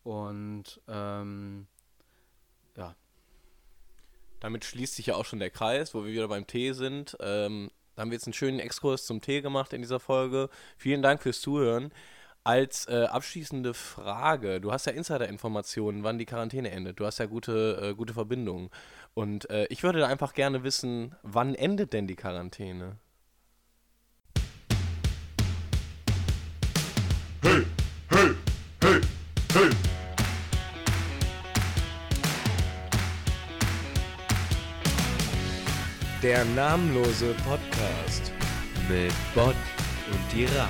Und 0.03 0.81
ähm, 0.89 1.67
ja. 2.77 2.95
Damit 4.41 4.65
schließt 4.65 4.95
sich 4.95 5.07
ja 5.07 5.17
auch 5.17 5.25
schon 5.25 5.39
der 5.39 5.51
Kreis, 5.51 5.95
wo 5.95 6.05
wir 6.05 6.13
wieder 6.13 6.29
beim 6.29 6.47
Tee 6.47 6.73
sind. 6.73 7.17
Ähm, 7.21 7.71
da 7.95 8.03
haben 8.03 8.11
wir 8.11 8.17
jetzt 8.17 8.27
einen 8.27 8.35
schönen 8.35 8.61
Exkurs 8.61 9.07
zum 9.07 9.21
Tee 9.21 9.41
gemacht 9.41 9.73
in 9.73 9.83
dieser 9.83 10.01
Folge. 10.01 10.51
Vielen 10.77 11.03
Dank 11.03 11.23
fürs 11.23 11.41
Zuhören. 11.41 11.93
Als 12.45 12.87
äh, 12.87 13.07
abschließende 13.07 13.75
Frage, 13.75 14.61
du 14.61 14.71
hast 14.71 14.87
ja 14.87 14.93
Insider-Informationen, 14.93 16.05
wann 16.05 16.19
die 16.19 16.27
Quarantäne 16.27 16.71
endet. 16.71 17.01
Du 17.01 17.05
hast 17.05 17.19
ja 17.19 17.27
gute, 17.27 17.81
äh, 17.83 17.95
gute 17.95 18.15
Verbindungen. 18.15 18.71
Und 19.15 19.51
äh, 19.51 19.67
ich 19.71 19.83
würde 19.83 19.99
da 19.99 20.07
einfach 20.07 20.33
gerne 20.33 20.63
wissen, 20.63 21.17
wann 21.23 21.57
endet 21.57 21.93
denn 21.93 22.07
die 22.07 22.15
Quarantäne? 22.15 22.99
Der 36.27 36.45
namenlose 36.57 37.37
Podcast 37.45 38.33
mit 38.89 39.13
Bot 39.33 39.55
und 40.11 40.33
Dira. 40.33 40.67